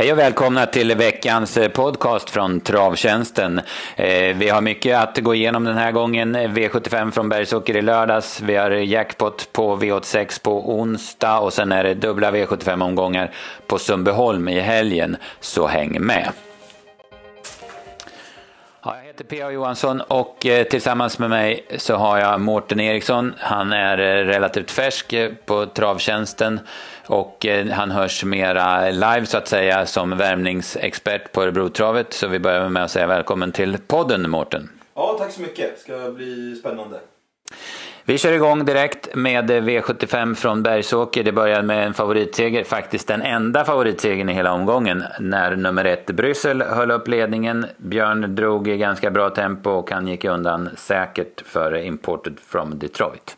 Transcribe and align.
Hej 0.00 0.12
och 0.12 0.18
välkomna 0.18 0.66
till 0.66 0.94
veckans 0.94 1.56
eh, 1.56 1.68
podcast 1.68 2.30
från 2.30 2.60
Travtjänsten. 2.60 3.60
Eh, 3.96 4.36
vi 4.36 4.48
har 4.48 4.60
mycket 4.60 4.98
att 4.98 5.18
gå 5.18 5.34
igenom 5.34 5.64
den 5.64 5.76
här 5.76 5.92
gången. 5.92 6.36
V75 6.36 7.10
från 7.10 7.28
Bergsåker 7.28 7.76
i 7.76 7.82
lördags. 7.82 8.40
Vi 8.40 8.56
har 8.56 8.70
jackpot 8.70 9.52
på 9.52 9.76
V86 9.76 10.42
på 10.42 10.78
onsdag 10.78 11.38
och 11.38 11.52
sen 11.52 11.72
är 11.72 11.84
det 11.84 11.94
dubbla 11.94 12.30
V75-omgångar 12.30 13.30
på 13.66 13.78
Sundbyholm 13.78 14.48
i 14.48 14.60
helgen. 14.60 15.16
Så 15.40 15.66
häng 15.66 16.00
med! 16.00 16.32
Jag 19.10 19.14
heter 19.14 19.36
P.A. 19.36 19.50
Johansson 19.50 20.00
och 20.00 20.46
eh, 20.46 20.66
tillsammans 20.66 21.18
med 21.18 21.30
mig 21.30 21.66
så 21.76 21.94
har 21.94 22.18
jag 22.18 22.40
Mårten 22.40 22.80
Eriksson. 22.80 23.34
Han 23.38 23.72
är 23.72 23.98
eh, 23.98 24.26
relativt 24.26 24.70
färsk 24.70 25.12
eh, 25.12 25.32
på 25.44 25.66
Travtjänsten 25.66 26.60
och 27.06 27.46
han 27.72 27.90
hörs 27.90 28.24
mera 28.24 28.90
live 28.90 29.26
så 29.26 29.38
att 29.38 29.48
säga 29.48 29.86
som 29.86 30.16
värmningsexpert 30.16 31.32
på 31.32 31.42
Örebrotravet. 31.42 32.12
Så 32.12 32.28
vi 32.28 32.38
börjar 32.38 32.68
med 32.68 32.84
att 32.84 32.90
säga 32.90 33.06
välkommen 33.06 33.52
till 33.52 33.78
podden 33.86 34.30
Mårten. 34.30 34.70
Ja, 34.94 35.16
tack 35.18 35.32
så 35.32 35.40
mycket. 35.40 35.74
Det 35.74 35.80
ska 35.80 36.10
bli 36.10 36.56
spännande. 36.56 37.00
Vi 38.10 38.18
kör 38.18 38.32
igång 38.32 38.64
direkt 38.64 39.14
med 39.14 39.50
V75 39.50 40.34
från 40.34 40.62
Bergsåker. 40.62 41.24
Det 41.24 41.32
började 41.32 41.62
med 41.62 41.86
en 41.86 41.94
favoritseger, 41.94 42.64
faktiskt 42.64 43.08
den 43.08 43.22
enda 43.22 43.64
favoritsegern 43.64 44.28
i 44.28 44.32
hela 44.32 44.52
omgången, 44.52 45.04
när 45.20 45.56
nummer 45.56 45.84
ett 45.84 46.06
Bryssel 46.06 46.62
höll 46.62 46.90
upp 46.90 47.08
ledningen. 47.08 47.66
Björn 47.76 48.34
drog 48.34 48.68
i 48.68 48.76
ganska 48.76 49.10
bra 49.10 49.30
tempo 49.30 49.70
och 49.70 49.90
han 49.90 50.08
gick 50.08 50.24
undan 50.24 50.68
säkert 50.76 51.40
före 51.46 51.84
Imported 51.84 52.38
from 52.40 52.78
Detroit. 52.78 53.36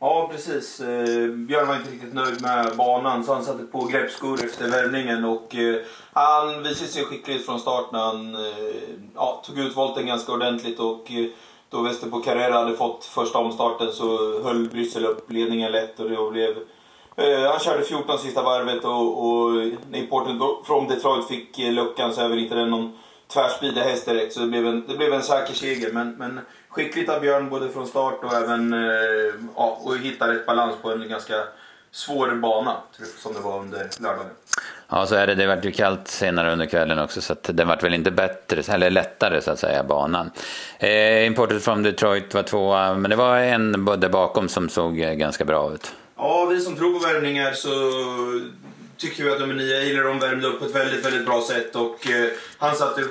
Ja, 0.00 0.28
precis. 0.32 0.80
Eh, 0.80 1.28
Björn 1.28 1.68
var 1.68 1.76
inte 1.76 1.90
riktigt 1.90 2.14
nöjd 2.14 2.42
med 2.42 2.76
banan 2.76 3.24
så 3.24 3.34
han 3.34 3.44
satte 3.44 3.64
på 3.64 3.84
greppskor 3.84 4.44
efter 4.44 4.70
värmningen 4.70 5.24
och 5.24 5.54
eh, 5.54 5.76
han 6.12 6.62
visade 6.62 6.90
sig 6.90 7.04
skicklig 7.04 7.44
från 7.44 7.60
start 7.60 7.92
när 7.92 7.98
han 7.98 8.34
eh, 8.34 8.40
ja, 9.14 9.42
tog 9.46 9.58
ut 9.58 9.76
volten 9.76 10.06
ganska 10.06 10.32
ordentligt 10.32 10.80
och 10.80 11.10
då 11.70 11.82
Väster 11.82 12.10
på 12.10 12.20
Carrera 12.20 12.54
hade 12.54 12.76
fått 12.76 13.04
första 13.04 13.38
omstarten 13.38 13.92
så 13.92 14.40
höll 14.42 14.68
Bryssel 14.68 15.06
upp 15.06 15.30
ledningen 15.30 15.72
lätt 15.72 16.00
och 16.00 16.10
det 16.10 16.30
blev 16.30 16.56
eh, 17.16 17.50
han 17.50 17.60
körde 17.60 17.84
14 17.84 18.18
sista 18.18 18.42
varvet 18.42 18.84
och, 18.84 19.28
och 19.28 19.52
när 19.90 19.98
importen 19.98 20.40
från 20.66 20.88
Detroit 20.88 21.28
fick 21.28 21.58
eh, 21.58 21.72
luckan 21.72 22.14
så 22.14 22.20
är 22.20 22.28
väl 22.28 22.38
inte 22.38 22.54
den 22.54 22.70
någon 22.70 22.98
tvärspida 23.28 23.82
häst 23.82 24.06
direkt 24.06 24.32
så 24.32 24.40
det 24.40 24.46
blev 24.46 24.66
en, 24.66 24.84
det 24.88 24.96
blev 24.96 25.12
en 25.12 25.22
säker 25.22 25.54
seger. 25.54 25.92
Men, 25.92 26.10
men 26.10 26.40
skickligt 26.68 27.10
av 27.10 27.20
Björn 27.20 27.48
både 27.48 27.68
från 27.68 27.86
start 27.86 28.24
och 28.24 28.34
även 28.34 28.72
eh, 28.72 29.34
ja, 29.56 29.78
och 29.82 29.96
hitta 29.96 30.32
rätt 30.32 30.46
balans 30.46 30.76
på 30.82 30.90
en 30.92 31.08
ganska 31.08 31.34
svår 31.90 32.34
bana 32.34 32.76
som 33.18 33.32
det 33.32 33.40
var 33.40 33.60
under 33.60 33.88
lördagen. 34.00 34.30
Ja, 34.90 35.06
så 35.06 35.14
är 35.14 35.26
det. 35.26 35.34
Det 35.34 35.46
vart 35.46 35.64
ju 35.64 35.72
kallt 35.72 36.08
senare 36.08 36.52
under 36.52 36.66
kvällen 36.66 36.98
också 36.98 37.20
så 37.20 37.32
att 37.32 37.50
den 37.52 37.68
vart 37.68 37.82
väl 37.82 37.94
inte 37.94 38.10
bättre, 38.10 38.72
eller 38.74 38.90
lättare 38.90 39.40
så 39.40 39.50
att 39.50 39.58
säga, 39.58 39.84
banan. 39.84 40.30
Eh, 40.78 41.26
Imported 41.26 41.62
from 41.62 41.82
Detroit 41.82 42.34
var 42.34 42.42
tvåa, 42.42 42.94
men 42.94 43.10
det 43.10 43.16
var 43.16 43.38
en 43.38 43.84
där 43.84 44.08
bakom 44.08 44.48
som 44.48 44.68
såg 44.68 45.00
eh, 45.00 45.12
ganska 45.12 45.44
bra 45.44 45.72
ut. 45.74 45.92
Ja, 46.16 46.44
vi 46.44 46.60
som 46.60 46.76
tror 46.76 46.98
på 46.98 47.06
värvningar 47.06 47.52
så 47.52 47.70
tycker 48.96 49.24
vi 49.24 49.30
att 49.30 49.40
nummer 49.40 49.54
9 49.54 49.76
Aileron 49.76 50.18
värmde 50.18 50.46
upp 50.46 50.58
på 50.58 50.64
ett 50.64 50.74
väldigt, 50.74 51.06
väldigt 51.06 51.26
bra 51.26 51.42
sätt 51.48 51.76
och 51.76 52.10
eh, 52.10 52.30
han 52.58 52.74
ju 52.98 53.04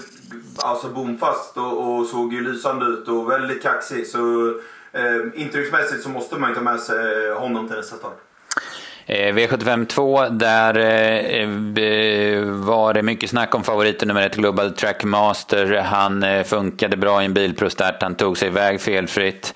alltså 0.57 0.87
bomfast 0.87 1.57
och, 1.57 1.99
och 1.99 2.05
såg 2.05 2.33
ju 2.33 2.41
lysande 2.41 2.85
ut 2.85 3.07
och 3.07 3.31
väldigt 3.31 3.63
kaxig 3.63 4.07
så 4.07 4.49
eh, 4.91 5.41
intrycksmässigt 5.41 6.03
så 6.03 6.09
måste 6.09 6.35
man 6.35 6.49
ju 6.49 6.55
ta 6.55 6.61
med 6.61 6.79
sig 6.79 7.31
honom 7.31 7.67
till 7.67 7.77
nästa 7.77 7.95
start. 7.95 8.26
Eh, 9.09 9.33
V75 9.33 9.85
2, 9.85 10.29
där 10.29 10.77
eh, 10.77 11.47
var 12.43 12.93
det 12.93 13.03
mycket 13.03 13.29
snack 13.29 13.55
om 13.55 13.63
favoriten 13.63 14.07
nummer 14.07 14.25
ett, 14.25 14.35
Global 14.35 14.73
Trackmaster. 14.73 15.75
Han 15.75 16.23
eh, 16.23 16.43
funkade 16.43 16.97
bra 16.97 17.21
i 17.21 17.25
en 17.25 17.33
bilprostart, 17.33 18.01
han 18.01 18.15
tog 18.15 18.37
sig 18.37 18.47
iväg 18.47 18.81
felfritt, 18.81 19.53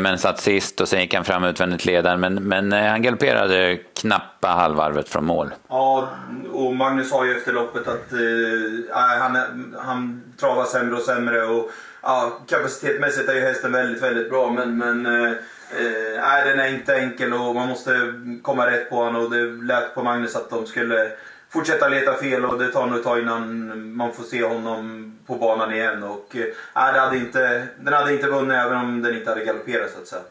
men 0.00 0.18
satt 0.18 0.40
sist 0.40 0.80
och 0.80 0.88
sen 0.88 1.00
gick 1.00 1.14
han 1.14 1.24
fram 1.24 1.44
utvändigt 1.44 1.84
ledaren. 1.84 2.20
Men, 2.20 2.34
men 2.34 2.72
han 2.72 3.02
galopperade 3.02 3.78
knappa 4.00 4.48
halvvarvet 4.48 5.08
från 5.08 5.24
mål. 5.24 5.50
Ja, 5.68 6.08
och 6.52 6.74
Magnus 6.74 7.10
sa 7.10 7.26
ju 7.26 7.36
efter 7.36 7.52
loppet 7.52 7.88
att 7.88 8.12
eh, 8.12 9.18
han, 9.20 9.38
han 9.78 10.22
travar 10.40 10.64
sämre 10.64 10.96
och 10.96 11.02
sämre. 11.02 11.42
Och, 11.42 11.70
ja, 12.02 12.38
kapacitetmässigt 12.48 13.28
är 13.28 13.34
ju 13.34 13.40
hästen 13.40 13.72
väldigt, 13.72 14.02
väldigt 14.02 14.30
bra, 14.30 14.50
men, 14.50 14.78
men 14.78 15.06
eh, 15.06 15.32
Eh, 15.78 16.20
nej, 16.20 16.44
den 16.44 16.60
är 16.60 16.68
inte 16.68 16.94
enkel 16.94 17.32
och 17.32 17.54
man 17.54 17.68
måste 17.68 18.14
komma 18.42 18.70
rätt 18.70 18.90
på 18.90 18.96
honom. 18.96 19.24
Och 19.24 19.30
det 19.30 19.44
lät 19.44 19.94
på 19.94 20.02
Magnus 20.02 20.36
att 20.36 20.50
de 20.50 20.66
skulle 20.66 21.10
fortsätta 21.50 21.88
leta 21.88 22.14
fel 22.14 22.44
och 22.44 22.58
det 22.58 22.68
tar 22.68 22.86
nog 22.86 22.98
ett 22.98 23.04
tag 23.04 23.18
innan 23.18 23.96
man 23.96 24.12
får 24.12 24.24
se 24.24 24.44
honom 24.44 25.14
på 25.26 25.34
banan 25.34 25.74
igen. 25.74 26.02
Och, 26.02 26.36
eh, 26.36 26.44
hade 26.72 27.16
inte, 27.16 27.66
den 27.80 27.94
hade 27.94 28.12
inte 28.12 28.26
vunnit 28.26 28.56
även 28.56 28.78
om 28.78 29.02
den 29.02 29.16
inte 29.16 29.30
hade 29.30 29.44
galopperat 29.44 29.90
så 29.90 30.00
att 30.00 30.06
säga. 30.06 30.22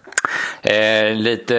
Eh, 0.61 1.16
lite, 1.16 1.57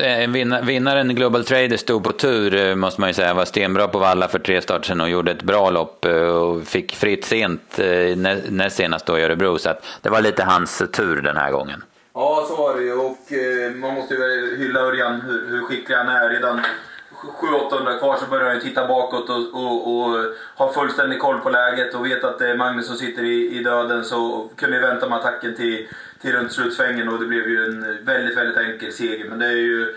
eh, 0.00 0.28
vinnaren 0.62 1.14
Global 1.14 1.44
Trader 1.44 1.76
stod 1.76 2.04
på 2.04 2.12
tur 2.12 2.54
eh, 2.54 2.74
måste 2.74 3.00
man 3.00 3.10
ju 3.10 3.14
säga. 3.14 3.34
Var 3.34 3.44
stenbra 3.44 3.88
på 3.88 3.98
valla 3.98 4.28
för 4.28 4.38
tre 4.38 4.62
starter 4.62 4.86
sedan 4.86 5.00
och 5.00 5.10
gjorde 5.10 5.30
ett 5.30 5.42
bra 5.42 5.70
lopp 5.70 6.04
eh, 6.04 6.12
och 6.12 6.66
fick 6.66 6.96
fritt 6.96 7.24
sent 7.24 7.78
eh, 7.78 8.16
näst 8.50 8.76
senast 8.76 9.06
då 9.06 9.18
i 9.18 9.22
Örebro. 9.22 9.58
Så 9.58 9.70
att 9.70 9.84
det 10.02 10.08
var 10.08 10.20
lite 10.20 10.44
hans 10.44 10.82
tur 10.92 11.22
den 11.22 11.36
här 11.36 11.50
gången. 11.50 11.82
Ja, 12.14 12.46
så 12.48 12.56
var 12.56 12.76
det 12.76 12.82
ju. 12.82 12.92
Och 12.92 13.32
eh, 13.32 13.72
man 13.72 13.94
måste 13.94 14.14
ju 14.14 14.56
hylla 14.56 14.80
Örjan 14.80 15.20
hur, 15.20 15.46
hur 15.46 15.62
skicklig 15.62 15.96
han 15.96 16.08
är. 16.08 16.30
Redan 16.30 16.60
700-800 17.12 17.98
kvar 17.98 18.16
så 18.16 18.26
börjar 18.26 18.50
han 18.50 18.60
titta 18.60 18.88
bakåt 18.88 19.30
och, 19.30 19.54
och, 19.54 19.96
och 19.96 20.34
ha 20.56 20.72
fullständig 20.72 21.20
koll 21.20 21.40
på 21.40 21.50
läget 21.50 21.94
och 21.94 22.06
vet 22.06 22.24
att 22.24 22.38
det 22.38 22.50
är 22.50 22.56
Magnus 22.56 22.86
som 22.86 22.96
sitter 22.96 23.22
i, 23.22 23.58
i 23.58 23.62
döden. 23.62 24.04
Så 24.04 24.50
kunde 24.56 24.80
vänta 24.80 25.08
med 25.08 25.18
attacken 25.18 25.56
till, 25.56 25.88
till 26.20 26.32
runt 26.32 26.52
slutsvängen 26.52 27.08
och 27.08 27.20
det 27.20 27.26
blev 27.26 27.48
ju 27.48 27.64
en 27.64 28.04
väldigt, 28.04 28.36
väldigt 28.36 28.56
enkel 28.56 28.92
seger. 28.92 29.28
Men 29.28 29.38
det 29.38 29.46
är 29.46 29.56
ju... 29.56 29.96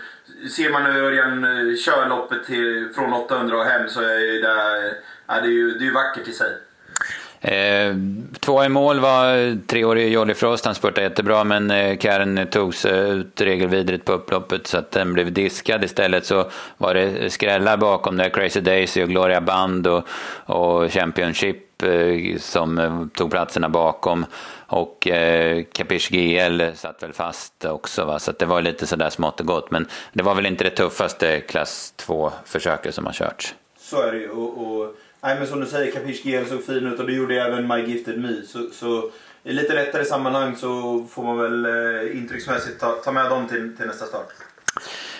Ser 0.50 0.70
man 0.70 0.86
hur 0.86 1.02
Örjan 1.02 1.44
eh, 1.44 1.76
kör 1.76 2.08
loppet 2.08 2.44
till, 2.44 2.88
från 2.94 3.12
800 3.12 3.56
och 3.56 3.64
hem 3.64 3.88
så 3.88 4.00
är 4.00 4.42
det, 4.42 4.86
eh, 4.86 4.92
ja, 5.26 5.40
det 5.40 5.48
är 5.48 5.52
ju 5.52 5.70
det 5.70 5.86
är 5.86 5.92
vackert 5.92 6.28
i 6.28 6.32
sig. 6.32 6.52
Eh, 7.44 7.94
två 8.40 8.64
i 8.64 8.68
mål 8.68 9.00
var 9.00 9.66
treårige 9.66 10.08
Jolly 10.08 10.34
Frost. 10.34 10.64
Han 10.64 10.74
spurtade 10.74 11.06
jättebra 11.06 11.44
men 11.44 11.70
eh, 11.70 11.96
Karen 11.96 12.46
tog 12.50 12.74
sig 12.74 12.92
eh, 12.92 13.10
ut 13.10 13.40
regelvidrigt 13.40 14.04
på 14.04 14.12
upploppet 14.12 14.66
så 14.66 14.78
att 14.78 14.90
den 14.90 15.12
blev 15.12 15.32
diskad. 15.32 15.84
Istället 15.84 16.26
så 16.26 16.50
var 16.76 16.94
det 16.94 17.30
skrällar 17.32 17.76
bakom 17.76 18.16
där. 18.16 18.28
Crazy 18.28 18.60
Daisy 18.60 19.02
och 19.02 19.08
Gloria 19.08 19.40
Band 19.40 19.86
och, 19.86 20.08
och 20.46 20.92
Championship 20.92 21.82
eh, 21.82 22.38
som 22.38 22.78
eh, 22.78 23.06
tog 23.14 23.30
platserna 23.30 23.68
bakom. 23.68 24.26
Och 24.66 25.08
eh, 25.08 25.64
Capiche 25.72 26.10
GL 26.10 26.62
satt 26.74 27.02
väl 27.02 27.12
fast 27.12 27.64
också 27.64 28.04
va? 28.04 28.18
så 28.18 28.32
det 28.32 28.46
var 28.46 28.62
lite 28.62 28.86
sådär 28.86 29.10
smått 29.10 29.40
och 29.40 29.46
gott. 29.46 29.70
Men 29.70 29.88
det 30.12 30.22
var 30.22 30.34
väl 30.34 30.46
inte 30.46 30.64
det 30.64 30.70
tuffaste 30.70 31.40
klass 31.40 31.94
2-försöket 32.06 32.94
som 32.94 33.06
har 33.06 33.12
körts. 33.12 33.54
Så 33.78 34.02
är 34.02 34.12
det 34.12 34.18
ju. 34.18 34.30
Och, 34.30 34.66
och 34.66 34.94
Nej 35.24 35.38
men 35.38 35.46
som 35.46 35.60
du 35.60 35.66
säger, 35.66 35.92
Capiche 35.92 36.22
GL 36.22 36.48
såg 36.48 36.64
fin 36.64 36.86
ut 36.86 37.00
och 37.00 37.06
det 37.06 37.12
gjorde 37.12 37.42
även 37.42 37.68
My 37.68 37.86
Gifted 37.86 38.20
Me. 38.20 38.42
Så, 38.46 38.70
så 38.72 39.10
i 39.42 39.52
lite 39.52 39.74
lättare 39.74 40.04
sammanhang 40.04 40.56
så 40.56 41.04
får 41.10 41.22
man 41.22 41.38
väl 41.38 41.66
eh, 41.66 42.16
intrycksmässigt 42.16 42.80
ta, 42.80 42.92
ta 42.92 43.12
med 43.12 43.30
dem 43.30 43.48
till, 43.48 43.76
till 43.76 43.86
nästa 43.86 44.06
start. 44.06 44.28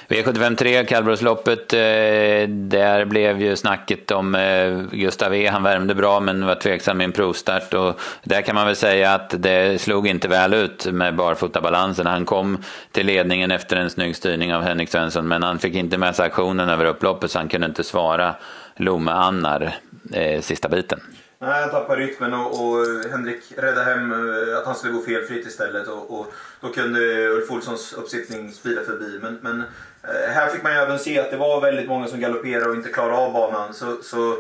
V75 0.09 0.57
3, 0.57 0.77
eh, 0.77 2.49
där 2.49 3.05
blev 3.05 3.41
ju 3.41 3.57
snacket 3.57 4.11
om 4.11 4.35
eh, 4.35 4.79
Gustav 4.93 5.35
E. 5.35 5.47
Han 5.47 5.63
värmde 5.63 5.95
bra 5.95 6.21
men 6.21 6.47
var 6.47 6.55
tveksam 6.55 7.01
i 7.01 7.05
en 7.05 7.13
provstart. 7.13 7.75
Och 7.75 8.01
där 8.23 8.43
kan 8.43 8.55
man 8.55 8.67
väl 8.67 8.77
säga 8.77 9.15
att 9.15 9.35
det 9.43 9.81
slog 9.81 10.07
inte 10.07 10.29
väl 10.29 10.55
ut 10.55 10.87
med 10.87 11.17
barfotabalansen. 11.17 12.07
Han 12.07 12.25
kom 12.25 12.63
till 12.93 13.07
ledningen 13.07 13.51
efter 13.51 13.77
en 13.77 13.91
snygg 13.91 14.17
styrning 14.17 14.55
av 14.55 14.63
Henrik 14.63 14.89
Svensson 14.89 15.29
men 15.29 15.43
han 15.43 15.59
fick 15.59 15.75
inte 15.75 15.99
med 15.99 16.17
sig 16.17 16.27
aktionen 16.27 16.69
över 16.69 16.85
upploppet 16.85 17.31
så 17.31 17.39
han 17.39 17.49
kunde 17.49 17.67
inte 17.67 17.85
svara 17.85 18.35
Lomme 18.77 19.11
Annar 19.11 19.75
eh, 20.13 20.41
sista 20.41 20.69
biten. 20.69 21.01
Nej, 21.47 21.63
han 21.63 21.71
tappade 21.71 22.01
rytmen 22.01 22.35
och, 22.35 22.65
och 22.65 22.87
eh, 22.87 23.11
Henrik 23.11 23.53
räddade 23.57 23.85
hem 23.85 24.13
eh, 24.13 24.59
att 24.59 24.67
han 24.67 24.75
skulle 24.75 24.93
gå 24.93 25.03
felfritt 25.03 25.47
istället. 25.47 25.89
Och, 25.89 26.21
och 26.21 26.33
då 26.61 26.69
kunde 26.69 27.29
Ulf 27.29 27.51
Olssons 27.51 27.93
uppsittning 27.93 28.53
spida 28.53 28.83
förbi. 28.83 29.19
Men, 29.23 29.39
men 29.43 29.61
eh, 30.03 30.33
här 30.35 30.49
fick 30.49 30.63
man 30.63 30.73
ju 30.73 30.79
även 30.79 30.99
se 30.99 31.21
att 31.21 31.31
det 31.31 31.37
var 31.37 31.61
väldigt 31.61 31.89
många 31.89 32.07
som 32.07 32.21
galopperade 32.21 32.67
och 32.67 32.75
inte 32.75 32.89
klarade 32.89 33.17
av 33.17 33.33
banan. 33.33 33.75
Så, 33.75 34.03
så 34.03 34.37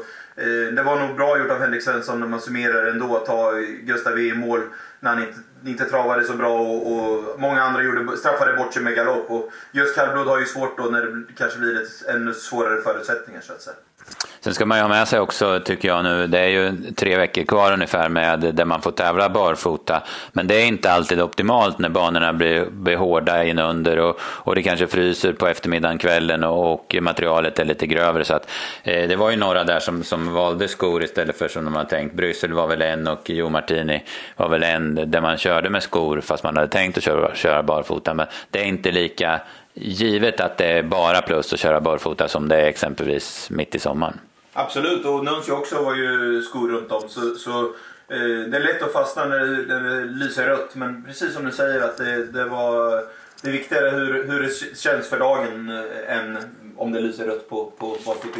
det 0.76 0.82
var 0.82 1.00
nog 1.00 1.16
bra 1.16 1.38
gjort 1.38 1.50
av 1.50 1.60
Henrik 1.60 1.82
Svensson 1.82 2.20
när 2.20 2.26
man 2.26 2.40
summerar 2.40 2.86
ändå 2.86 3.16
att 3.16 3.26
ta 3.26 3.52
Gustav 3.82 4.18
i 4.18 4.34
mål 4.34 4.60
när 5.00 5.10
han 5.10 5.22
inte 5.22 5.38
inte 5.66 5.84
travade 5.84 6.24
så 6.24 6.32
bra 6.32 6.60
och, 6.60 6.92
och 6.92 7.40
många 7.40 7.62
andra 7.62 7.82
gjorde, 7.82 8.16
straffade 8.16 8.56
bort 8.56 8.74
sig 8.74 8.82
med 8.82 8.94
galopp. 8.94 9.30
Och 9.30 9.50
just 9.72 9.94
kallblod 9.94 10.26
har 10.26 10.38
ju 10.38 10.46
svårt 10.46 10.78
då 10.78 10.84
när 10.84 11.02
det 11.02 11.32
kanske 11.36 11.58
blir 11.58 11.82
ett 11.82 12.08
ännu 12.08 12.34
svårare 12.34 12.80
förutsättningar 12.80 13.40
så 13.40 13.52
att 13.52 13.62
säga. 13.62 13.76
Sen 14.44 14.54
ska 14.54 14.66
man 14.66 14.78
ju 14.78 14.82
ha 14.82 14.88
med 14.88 15.08
sig 15.08 15.20
också, 15.20 15.60
tycker 15.64 15.88
jag 15.88 16.04
nu, 16.04 16.26
det 16.26 16.38
är 16.38 16.48
ju 16.48 16.72
tre 16.96 17.16
veckor 17.16 17.42
kvar 17.42 17.72
ungefär 17.72 18.08
med 18.08 18.40
där 18.40 18.64
man 18.64 18.82
får 18.82 18.90
tävla 18.90 19.28
barfota. 19.28 20.02
Men 20.32 20.46
det 20.46 20.54
är 20.54 20.66
inte 20.66 20.92
alltid 20.92 21.20
optimalt 21.20 21.78
när 21.78 21.88
banorna 21.88 22.32
blir, 22.32 22.64
blir 22.70 22.96
hårda 22.96 23.44
inunder 23.44 23.98
och, 23.98 24.20
och 24.20 24.54
det 24.54 24.62
kanske 24.62 24.86
fryser 24.86 25.32
på 25.32 25.46
eftermiddagen, 25.46 25.98
kvällen 25.98 26.44
och, 26.44 26.72
och 26.72 26.96
materialet 27.00 27.58
är 27.58 27.64
lite 27.64 27.86
grövre. 27.86 28.24
Så 28.24 28.34
att, 28.34 28.50
eh, 28.82 29.08
det 29.08 29.16
var 29.16 29.30
ju 29.30 29.36
några 29.36 29.64
där 29.64 29.80
som, 29.80 30.02
som 30.02 30.32
valde 30.32 30.68
skor 30.68 31.04
istället 31.04 31.38
för 31.38 31.48
som 31.48 31.64
de 31.64 31.74
hade 31.74 31.90
tänkt. 31.90 32.14
Bryssel 32.14 32.52
var 32.52 32.66
väl 32.66 32.82
en 32.82 33.08
och 33.08 33.30
Jo 33.30 33.48
Martini 33.48 34.02
var 34.36 34.48
väl 34.48 34.62
en 34.62 35.10
där 35.10 35.20
man 35.20 35.36
körde 35.36 35.70
med 35.70 35.82
skor 35.82 36.20
fast 36.20 36.44
man 36.44 36.56
hade 36.56 36.68
tänkt 36.68 36.98
att 36.98 37.04
köra, 37.04 37.34
köra 37.34 37.62
barfota. 37.62 38.14
Men 38.14 38.26
det 38.50 38.60
är 38.60 38.64
inte 38.64 38.90
lika 38.90 39.40
givet 39.74 40.40
att 40.40 40.58
det 40.58 40.66
är 40.66 40.82
bara 40.82 41.22
plus 41.22 41.52
att 41.52 41.58
köra 41.58 41.80
barfota 41.80 42.28
som 42.28 42.48
det 42.48 42.56
är 42.56 42.66
exempelvis 42.66 43.50
mitt 43.50 43.74
i 43.74 43.78
sommaren. 43.78 44.20
Absolut, 44.52 45.04
och 45.04 45.24
Nuncio 45.24 45.52
också 45.52 45.82
var 45.82 45.94
ju 45.94 46.42
skor 46.42 46.68
runt 46.68 46.92
om. 46.92 47.08
Så, 47.08 47.34
så 47.34 47.64
eh, 48.08 48.48
det 48.48 48.56
är 48.56 48.60
lätt 48.60 48.82
att 48.82 48.92
fastna 48.92 49.24
när 49.24 49.38
det, 49.38 49.66
när 49.66 49.80
det 49.80 50.04
lyser 50.04 50.46
rött. 50.46 50.74
Men 50.74 51.04
precis 51.04 51.34
som 51.34 51.44
du 51.44 51.52
säger, 51.52 51.80
att 51.80 51.96
det, 51.96 52.26
det 52.26 52.44
var 52.44 53.04
det 53.42 53.48
är 53.48 53.52
viktigare 53.52 53.90
hur, 53.90 54.24
hur 54.24 54.42
det 54.42 54.76
känns 54.76 55.08
för 55.08 55.18
dagen 55.18 55.68
eh, 55.70 56.16
än 56.16 56.38
om 56.76 56.92
det 56.92 57.00
lyser 57.00 57.26
rött 57.26 57.48
på, 57.48 57.72
på 57.78 57.86
barfota. 58.06 58.38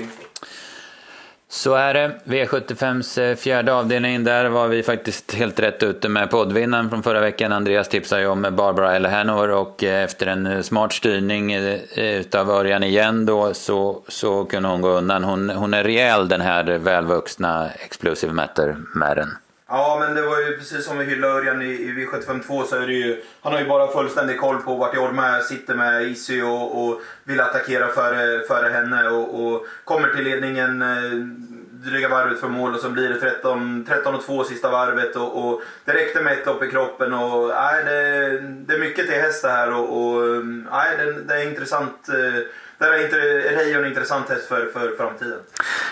Så 1.54 1.74
är 1.74 1.94
det. 1.94 2.14
V75s 2.24 3.22
eh, 3.22 3.36
fjärde 3.36 3.74
avdelning, 3.74 4.24
där 4.24 4.48
var 4.48 4.68
vi 4.68 4.82
faktiskt 4.82 5.34
helt 5.34 5.60
rätt 5.60 5.82
ute 5.82 6.08
med 6.08 6.30
poddvinnaren 6.30 6.90
från 6.90 7.02
förra 7.02 7.20
veckan. 7.20 7.52
Andreas 7.52 7.88
tipsade 7.88 8.22
ju 8.22 8.28
om 8.28 8.42
Barbara 8.42 8.96
Elehanor 8.96 9.50
och 9.50 9.84
eh, 9.84 10.04
efter 10.04 10.26
en 10.26 10.46
eh, 10.46 10.60
smart 10.60 10.92
styrning 10.92 11.54
utav 11.96 12.50
Örjan 12.50 12.82
igen 12.82 13.26
då 13.26 13.54
så, 13.54 14.02
så 14.08 14.44
kunde 14.44 14.68
hon 14.68 14.80
gå 14.80 14.88
undan. 14.88 15.24
Hon, 15.24 15.50
hon 15.50 15.74
är 15.74 15.84
rejäl 15.84 16.28
den 16.28 16.40
här 16.40 16.64
välvuxna 16.64 17.70
Explosive 17.84 18.32
Matter-märren. 18.32 19.28
Ja, 19.76 19.96
men 20.00 20.14
det 20.14 20.22
var 20.22 20.40
ju 20.40 20.56
precis 20.56 20.84
som 20.84 20.98
vi 20.98 21.04
hyllade 21.04 21.34
Örjan 21.34 21.62
i, 21.62 21.66
i 21.66 21.92
V752 21.92 22.64
så 22.64 22.76
är 22.76 22.86
det 22.86 22.92
ju... 22.92 23.22
Han 23.42 23.52
har 23.52 23.60
ju 23.60 23.68
bara 23.68 23.92
fullständig 23.92 24.40
koll 24.40 24.62
på 24.62 24.74
vart 24.74 24.94
Jorma 24.94 25.40
sitter 25.40 25.74
med 25.74 26.02
Issy 26.02 26.42
och, 26.42 26.84
och 26.84 27.00
vill 27.24 27.40
attackera 27.40 27.88
före, 27.88 28.40
före 28.48 28.68
henne 28.68 29.08
och, 29.08 29.44
och 29.44 29.66
kommer 29.84 30.08
till 30.08 30.24
ledningen 30.24 30.82
eh, 30.82 31.12
dryga 31.70 32.08
varvet 32.08 32.40
för 32.40 32.48
mål 32.48 32.74
och 32.74 32.80
så 32.80 32.90
blir 32.90 33.08
det 33.08 33.20
13, 33.20 33.84
13 33.88 34.14
och 34.14 34.24
2 34.24 34.44
sista 34.44 34.70
varvet 34.70 35.16
och, 35.16 35.44
och 35.44 35.62
det 35.84 35.92
räckte 35.92 36.22
med 36.22 36.32
ett 36.32 36.46
lopp 36.46 36.62
i 36.62 36.70
kroppen 36.70 37.14
och 37.14 37.48
nej, 37.48 37.84
det, 37.84 38.40
det 38.40 38.74
är 38.74 38.78
mycket 38.78 39.06
till 39.06 39.20
häst 39.20 39.42
det 39.42 39.50
här 39.50 39.74
och, 39.74 39.98
och 39.98 40.26
eh, 40.26 40.42
nej, 40.72 40.96
det, 40.96 41.12
det 41.12 41.34
är 41.34 41.48
intressant 41.48 42.08
eh, 42.08 42.42
där 42.78 42.92
är 42.92 43.56
Reijon 43.56 43.84
en 43.84 43.88
intressant 43.90 44.28
häst 44.28 44.48
för, 44.48 44.70
för 44.72 44.96
framtiden. 44.96 45.38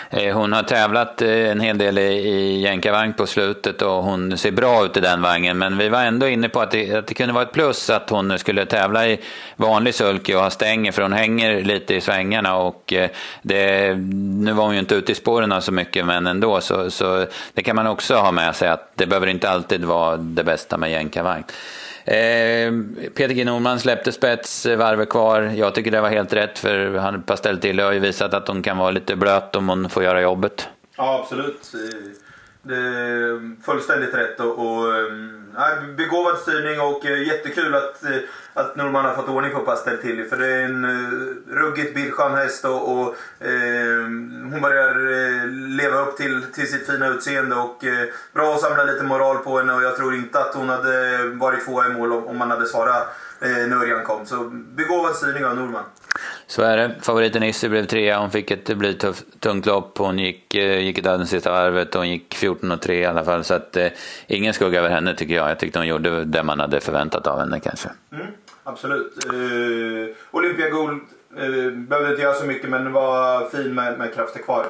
Eh, 0.09 0.35
hon 0.35 0.53
har 0.53 0.63
tävlat 0.63 1.21
eh, 1.21 1.29
en 1.29 1.59
hel 1.59 1.77
del 1.77 1.97
i 1.97 2.59
jänkarvagn 2.61 3.13
på 3.13 3.27
slutet 3.27 3.81
och 3.81 4.03
hon 4.03 4.37
ser 4.37 4.51
bra 4.51 4.85
ut 4.85 4.97
i 4.97 4.99
den 4.99 5.21
vagnen. 5.21 5.57
Men 5.57 5.77
vi 5.77 5.89
var 5.89 6.01
ändå 6.03 6.27
inne 6.27 6.49
på 6.49 6.61
att 6.61 6.71
det, 6.71 6.95
att 6.95 7.07
det 7.07 7.13
kunde 7.13 7.33
vara 7.33 7.43
ett 7.43 7.51
plus 7.51 7.89
att 7.89 8.09
hon 8.09 8.39
skulle 8.39 8.65
tävla 8.65 9.07
i 9.07 9.19
vanlig 9.55 9.95
sulky 9.95 10.35
och 10.35 10.41
ha 10.41 10.49
stänger 10.49 10.91
för 10.91 11.01
hon 11.01 11.13
hänger 11.13 11.63
lite 11.63 11.95
i 11.95 12.01
svängarna. 12.01 12.57
Och 12.57 12.93
eh, 12.93 13.09
det, 13.41 13.93
nu 14.43 14.51
var 14.53 14.63
hon 14.63 14.73
ju 14.73 14.79
inte 14.79 14.95
ute 14.95 15.11
i 15.11 15.15
spåren 15.15 15.61
så 15.61 15.71
mycket 15.71 16.05
men 16.05 16.27
ändå 16.27 16.61
så, 16.61 16.91
så 16.91 17.25
det 17.53 17.63
kan 17.63 17.75
man 17.75 17.87
också 17.87 18.15
ha 18.15 18.31
med 18.31 18.55
sig 18.55 18.69
att 18.69 18.91
det 18.95 19.05
behöver 19.05 19.27
inte 19.27 19.49
alltid 19.49 19.85
vara 19.85 20.17
det 20.17 20.43
bästa 20.43 20.77
med 20.77 20.91
jänkarvagn. 20.91 21.43
Ehm, 22.05 22.95
Peter 23.15 23.33
G 23.33 23.45
Norman 23.45 23.79
släppte 23.79 24.11
spets, 24.11 24.65
eh, 24.65 24.77
varvet 24.77 25.09
kvar. 25.09 25.41
Jag 25.41 25.75
tycker 25.75 25.91
det 25.91 26.01
var 26.01 26.09
helt 26.09 26.33
rätt 26.33 26.59
för 26.59 26.95
han 26.97 27.23
Pastelltille 27.23 27.83
har 27.83 27.91
ju 27.91 27.99
visat 27.99 28.33
att 28.33 28.47
hon 28.47 28.61
kan 28.61 28.77
vara 28.77 28.91
lite 28.91 29.15
blöt 29.15 29.55
om 29.55 29.69
hon 29.69 29.89
får 29.89 30.03
göra 30.03 30.21
jobbet. 30.21 30.69
Ja, 30.97 31.19
absolut. 31.23 31.71
Eh, 31.73 32.09
det 32.61 32.75
är 32.75 33.61
fullständigt 33.61 34.13
rätt 34.13 34.39
och, 34.39 34.59
och 34.59 34.95
ehm, 34.95 35.42
begåvad 35.97 36.37
styrning 36.37 36.79
och 36.79 37.05
eh, 37.05 37.27
jättekul 37.27 37.75
att, 37.75 38.03
eh, 38.03 38.17
att 38.53 38.75
Norman 38.75 39.05
har 39.05 39.15
fått 39.15 39.29
ordning 39.29 39.51
på 39.51 39.59
Pastel 39.59 39.97
till 39.97 40.25
För 40.29 40.37
det 40.37 40.47
är 40.47 40.61
en 40.61 40.85
eh, 40.85 41.55
ruggigt 41.55 41.95
bildskön 41.95 42.35
häst 42.35 42.65
och, 42.65 42.91
och 42.91 43.07
eh, 43.47 44.03
hon 44.51 44.61
börjar 44.61 44.93
leva 45.77 45.97
upp 45.97 46.17
till, 46.17 46.43
till 46.53 46.71
sitt 46.71 46.87
fina 46.87 47.07
utseende. 47.07 47.55
Och 47.55 47.83
bra 48.33 48.53
att 48.53 48.61
samla 48.61 48.83
lite 48.83 49.03
moral 49.03 49.37
på 49.37 49.57
henne 49.57 49.73
och 49.73 49.83
jag 49.83 49.97
tror 49.97 50.15
inte 50.15 50.39
att 50.39 50.55
hon 50.55 50.69
hade 50.69 51.23
varit 51.27 51.65
tvåa 51.65 51.87
i 51.87 51.89
mål 51.89 52.13
om, 52.13 52.27
om 52.27 52.37
man 52.37 52.51
hade 52.51 52.65
svarat 52.65 53.15
eh, 53.39 53.67
när 53.67 53.77
Örjan 53.77 54.03
kom. 54.03 54.25
Så 54.25 54.43
begåvad 54.53 55.15
styrning 55.15 55.45
av 55.45 55.55
Norman. 55.55 55.83
Så 56.47 56.61
är 56.61 56.77
det. 56.77 56.91
Favoriten 57.01 57.43
Issy 57.43 57.69
blev 57.69 57.85
trea. 57.85 58.19
Hon 58.19 58.31
fick 58.31 58.51
ett 58.51 58.77
blytungt 58.77 59.23
tungt 59.39 59.65
lopp. 59.65 59.97
Hon 59.97 60.19
gick, 60.19 60.55
eh, 60.55 60.79
gick 60.79 60.97
i 60.97 61.01
döden 61.01 61.27
sista 61.27 61.51
varvet. 61.51 61.93
Hon 61.93 62.09
gick 62.09 62.35
14 62.35 62.71
och 62.71 62.81
3 62.81 62.99
i 62.99 63.05
alla 63.05 63.23
fall. 63.23 63.43
Så 63.43 63.53
att, 63.53 63.77
eh, 63.77 63.87
ingen 64.27 64.53
skugga 64.53 64.79
över 64.79 64.89
henne 64.89 65.15
tycker 65.15 65.35
jag. 65.35 65.49
Jag 65.49 65.59
tyckte 65.59 65.79
hon 65.79 65.87
gjorde 65.87 66.25
det 66.25 66.43
man 66.43 66.59
hade 66.59 66.81
förväntat 66.81 67.27
av 67.27 67.39
henne 67.39 67.59
kanske. 67.59 67.89
Mm, 68.11 68.27
absolut. 68.63 69.25
Eh, 69.25 69.33
uh, 69.33 70.07
Olympia 70.31 70.69
Gold 70.69 71.01
uh, 71.39 71.65
eh, 71.65 71.71
behövde 71.71 72.09
inte 72.09 72.21
göra 72.21 72.33
så 72.33 72.45
mycket 72.45 72.69
men 72.69 72.91
var 72.91 73.49
fin 73.49 73.75
med, 73.75 73.97
med 73.99 74.13
krafter 74.13 74.39
kvar. 74.39 74.65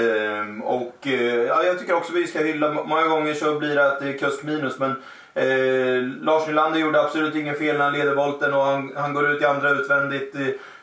Uh, 0.00 0.60
och 0.64 0.96
uh, 1.06 1.34
ja, 1.34 1.62
jag 1.62 1.78
tycker 1.78 1.94
också 1.94 2.12
vi 2.12 2.26
ska 2.26 2.38
hylla, 2.38 2.72
många 2.72 3.06
gånger 3.06 3.34
så 3.34 3.58
blir 3.58 3.74
det 3.74 3.86
att 3.86 4.00
det 4.00 4.08
är 4.08 4.18
kusk 4.18 4.42
minus 4.42 4.78
men 4.78 4.94
Lars 6.20 6.46
Nylander 6.46 6.80
gjorde 6.80 7.00
absolut 7.00 7.34
inget 7.34 7.58
fel 7.58 7.78
när 7.78 7.84
han 7.84 7.92
leder 7.92 8.14
volten 8.14 8.54
och 8.54 8.62
han, 8.62 8.92
han 8.96 9.14
går 9.14 9.30
ut 9.30 9.42
i 9.42 9.44
andra 9.44 9.70
utvändigt. 9.70 10.36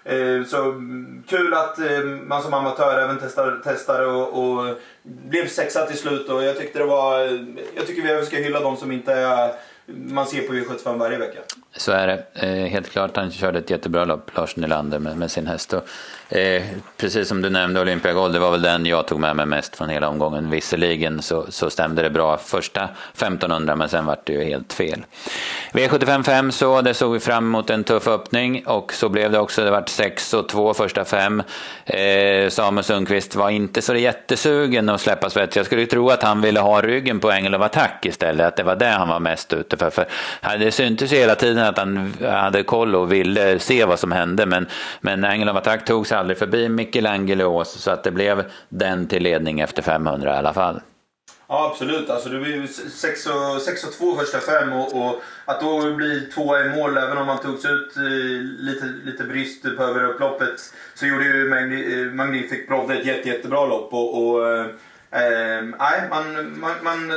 Eh, 0.06 0.44
så 0.46 0.64
mm, 0.64 1.24
kul 1.28 1.54
att 1.54 1.80
eh, 1.80 2.00
man 2.04 2.44
som 2.44 2.54
amatör 2.54 3.00
även 3.00 3.18
testar, 3.22 3.62
testar 3.64 4.08
och, 4.08 4.44
och 4.44 4.78
blev 5.04 5.48
sexa 5.48 5.86
till 5.86 5.98
slut. 5.98 6.30
Och 6.30 6.44
jag, 6.44 6.58
tyckte 6.58 6.80
det 6.80 6.86
var, 6.86 7.22
eh, 7.22 7.40
jag 7.76 7.88
tycker 7.88 8.02
vi 8.02 8.10
även 8.10 8.26
ska 8.26 8.38
hylla 8.38 8.60
de 8.60 8.78
som 8.78 8.92
inte 8.92 9.14
är 9.14 9.54
man 9.86 10.28
ser 10.28 10.48
på 10.48 10.54
V75 10.54 10.98
varje 10.98 11.18
vecka. 11.18 11.40
Så 11.76 11.92
är 11.92 12.08
det. 12.08 12.24
Eh, 12.34 12.66
helt 12.66 12.92
klart, 12.92 13.18
han 13.18 13.32
körde 13.32 13.60
ett 13.60 13.70
jättebra 13.70 14.06
lopp, 14.06 14.32
Lars 14.36 14.56
Nylander, 14.56 15.00
med, 15.00 15.18
med 15.18 15.32
sin 15.32 15.48
häst. 15.48 15.74
Och, 15.74 16.38
eh, 16.38 16.64
precis 16.98 17.28
som 17.28 17.42
du 17.42 17.50
nämnde, 17.50 17.82
Olympia 17.82 18.14
Gold, 18.14 18.34
det 18.34 18.40
var 18.40 18.52
väl 18.52 18.62
den 18.62 18.86
jag 18.86 19.08
tog 19.08 19.20
med 19.20 19.36
mig 19.36 19.46
mest 19.46 19.76
från 19.76 19.90
hela 19.90 20.10
omgången. 20.10 20.50
Visserligen 20.50 21.22
så, 21.22 21.46
så 21.50 21.70
stämde 21.70 22.02
det 22.02 22.10
bra 22.10 22.38
första 22.38 22.90
1500, 23.14 23.76
men 23.76 23.90
sen 23.90 24.06
vart 24.06 24.26
det 24.26 24.34
ju 24.34 24.44
helt 24.44 24.74
fel. 24.74 25.06
V75 25.72 26.24
5 26.24 26.52
så, 26.52 26.82
det 26.82 26.94
såg 26.94 27.14
vi 27.14 27.20
fram 27.20 27.44
emot 27.44 27.70
en 27.70 27.84
tuff 27.84 28.08
öppning 28.08 28.66
och 28.66 28.94
så 28.94 29.10
blev 29.10 29.32
det 29.32 29.40
också. 29.40 29.64
Det 29.64 29.72
vart 29.72 29.90
6 29.90 30.34
och 30.34 30.50
2 30.50 30.74
första 30.74 31.06
fem. 31.06 31.44
Eh, 31.86 32.50
Samuel 32.50 32.84
Sundqvist 32.84 33.36
var 33.36 33.50
inte 33.50 33.82
så 33.82 33.96
jättesugen 33.96 34.90
att 34.90 35.02
släppa 35.02 35.30
svets. 35.30 35.58
Jag 35.58 35.66
skulle 35.66 35.86
tro 35.86 36.10
att 36.10 36.24
han 36.24 36.42
ville 36.42 36.60
ha 36.60 36.82
ryggen 36.82 37.20
på 37.20 37.32
Engel 37.32 37.56
of 37.56 37.62
Attack 37.62 38.06
istället, 38.06 38.48
att 38.48 38.56
det 38.56 38.64
var 38.64 38.76
det 38.76 38.86
han 38.86 39.10
var 39.10 39.20
mest 39.20 39.54
ute 39.54 39.78
för. 39.78 39.90
för 39.90 40.06
det 40.60 40.72
syntes 40.72 41.14
ju 41.14 41.18
hela 41.18 41.36
tiden 41.36 41.63
att 41.70 41.78
han 41.78 42.14
hade 42.22 42.64
koll 42.64 42.96
och 42.96 43.12
ville 43.12 43.60
se 43.60 43.86
vad 43.86 44.00
som 44.00 44.12
hände, 44.12 44.46
men, 44.46 44.68
men 45.02 45.26
Engel 45.26 45.50
of 45.50 45.58
Attack 45.58 45.86
tog 45.86 46.08
sig 46.08 46.18
aldrig 46.18 46.38
förbi 46.38 46.70
Michelangelo 46.70 47.64
så 47.66 47.92
att 47.92 48.04
det 48.04 48.12
blev 48.12 48.44
den 48.70 49.08
till 49.08 49.24
ledning 49.24 49.60
efter 49.60 49.82
500 49.82 50.36
i 50.36 50.38
alla 50.38 50.54
fall. 50.54 50.82
Ja 51.48 51.70
absolut, 51.72 52.10
alltså 52.10 52.30
det 52.30 52.40
blev 52.40 52.68
6 52.68 53.28
och, 53.28 53.62
6 53.62 53.84
och 53.84 53.94
2 53.94 54.16
första 54.16 54.40
fem 54.40 54.74
och, 54.74 55.06
och 55.06 55.22
att 55.46 55.62
då 55.62 55.96
bli 55.96 56.22
tvåa 56.22 56.66
i 56.66 56.70
mål 56.70 56.98
även 56.98 57.18
om 57.18 57.28
man 57.28 57.40
togs 57.40 57.66
ut 57.66 57.98
eh, 57.98 58.04
lite, 58.60 58.86
lite 58.86 59.24
brist 59.24 59.64
på 59.78 59.84
överupploppet 59.84 60.74
så 60.94 61.06
gjorde 61.06 61.26
ju 61.26 61.50
Magni, 61.50 62.02
eh, 62.02 62.14
Magnific 62.14 62.68
Brodde 62.68 62.94
ett 62.94 63.06
jätte, 63.06 63.30
jättebra 63.30 63.66
lopp 63.66 63.94
och, 63.94 64.24
och 64.24 64.48
eh, 64.48 64.66
eh 65.12 65.64
nej, 65.80 66.04
man, 66.10 66.60
man, 66.60 66.72
man 66.84 67.12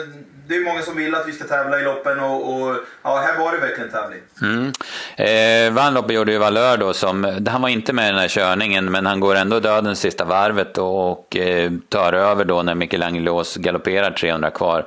det 0.48 0.56
är 0.56 0.64
många 0.64 0.82
som 0.82 0.96
vill 0.96 1.14
att 1.14 1.28
vi 1.28 1.32
ska 1.32 1.44
tävla 1.44 1.80
i 1.80 1.82
loppen 1.82 2.20
och, 2.20 2.54
och 2.54 2.76
ja, 3.02 3.16
här 3.16 3.38
var 3.38 3.52
det 3.52 3.58
verkligen 3.58 3.90
tävling. 3.90 4.20
Mm. 4.42 4.72
Eh, 5.16 5.74
vann 5.74 5.94
loppet 5.94 6.14
gjorde 6.14 6.32
ju 6.32 6.38
Valör 6.38 6.76
då, 6.76 6.92
som, 6.92 7.44
han 7.48 7.62
var 7.62 7.68
inte 7.68 7.92
med 7.92 8.08
i 8.08 8.10
den 8.10 8.20
här 8.20 8.28
körningen, 8.28 8.92
men 8.92 9.06
han 9.06 9.20
går 9.20 9.34
ändå 9.34 9.60
döden 9.60 9.96
sista 9.96 10.24
varvet 10.24 10.78
och, 10.78 11.10
och 11.10 11.36
eh, 11.36 11.72
tar 11.88 12.12
över 12.12 12.44
då 12.44 12.62
när 12.62 12.74
Michelangelos 12.74 13.56
galopperar 13.56 14.10
300 14.10 14.50
kvar. 14.50 14.86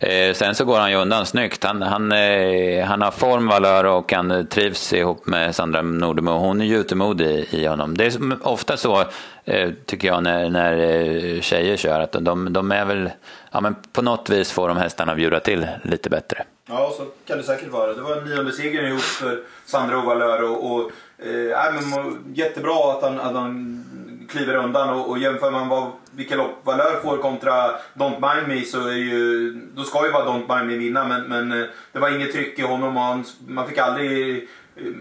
Eh, 0.00 0.34
sen 0.34 0.54
så 0.54 0.64
går 0.64 0.78
han 0.78 0.90
ju 0.90 0.96
undan 0.96 1.26
snyggt. 1.26 1.64
Han, 1.64 1.82
han, 1.82 2.12
eh, 2.12 2.84
han 2.84 3.02
har 3.02 3.10
form, 3.10 3.46
valör 3.46 3.84
och 3.84 4.12
han 4.12 4.46
trivs 4.46 4.92
ihop 4.92 5.26
med 5.26 5.54
Sandra 5.54 5.82
Nordemo. 5.82 6.30
Hon 6.30 6.60
är 6.60 6.64
gjutemodig 6.64 7.26
i, 7.26 7.46
i 7.50 7.66
honom. 7.66 7.96
Det 7.96 8.04
är 8.04 8.46
ofta 8.46 8.76
så, 8.76 9.04
eh, 9.44 9.70
tycker 9.86 10.08
jag, 10.08 10.22
när, 10.22 10.50
när 10.50 10.72
eh, 10.78 11.40
tjejer 11.40 11.76
kör. 11.76 12.00
Att 12.00 12.12
de, 12.12 12.52
de 12.52 12.72
är 12.72 12.84
väl, 12.84 13.10
ja 13.50 13.60
men 13.60 13.74
på 13.92 14.02
något 14.02 14.30
vis 14.30 14.52
får 14.52 14.68
de 14.68 14.76
hästarna 14.76 15.14
bjuda 15.14 15.40
till 15.40 15.66
lite 15.82 16.10
bättre. 16.10 16.44
Ja, 16.66 16.94
så 16.96 17.04
kan 17.26 17.38
det 17.38 17.44
säkert 17.44 17.68
vara. 17.68 17.94
Det 17.94 18.02
var 18.02 18.16
en 18.16 18.24
nionde 18.24 18.52
seger 18.52 18.86
ihop 18.86 19.00
för 19.00 19.42
Sandra 19.66 19.98
och 19.98 20.04
Valör. 20.04 20.42
Och, 20.42 20.72
och, 20.72 20.90
eh, 21.26 21.74
men, 21.74 22.34
jättebra 22.34 22.92
att 22.92 23.02
han, 23.02 23.20
att 23.20 23.34
han 23.34 23.84
kliver 24.28 24.54
undan 24.54 24.90
och, 24.90 25.10
och 25.10 25.18
jämför 25.18 25.50
man 25.50 25.68
vad 25.68 25.92
vilka 26.10 26.36
lopp 26.36 26.60
Valör 26.64 27.00
får 27.02 27.16
kontra 27.16 27.52
Don't 27.94 28.34
Mind 28.34 28.48
Me 28.48 28.64
så 28.64 28.88
är 28.88 28.92
ju, 28.92 29.52
då 29.74 29.82
ska 29.82 30.06
ju 30.06 30.12
bara 30.12 30.24
Don't 30.24 30.56
Mind 30.56 30.70
Me 30.70 30.78
vinna 30.78 31.04
men, 31.04 31.22
men 31.22 31.62
eh, 31.62 31.68
det 31.92 31.98
var 31.98 32.10
inget 32.10 32.32
tryck 32.32 32.58
i 32.58 32.62
honom 32.62 32.96
och 32.96 33.02
han, 33.02 33.24
man 33.46 33.68
fick 33.68 33.78
aldrig 33.78 34.48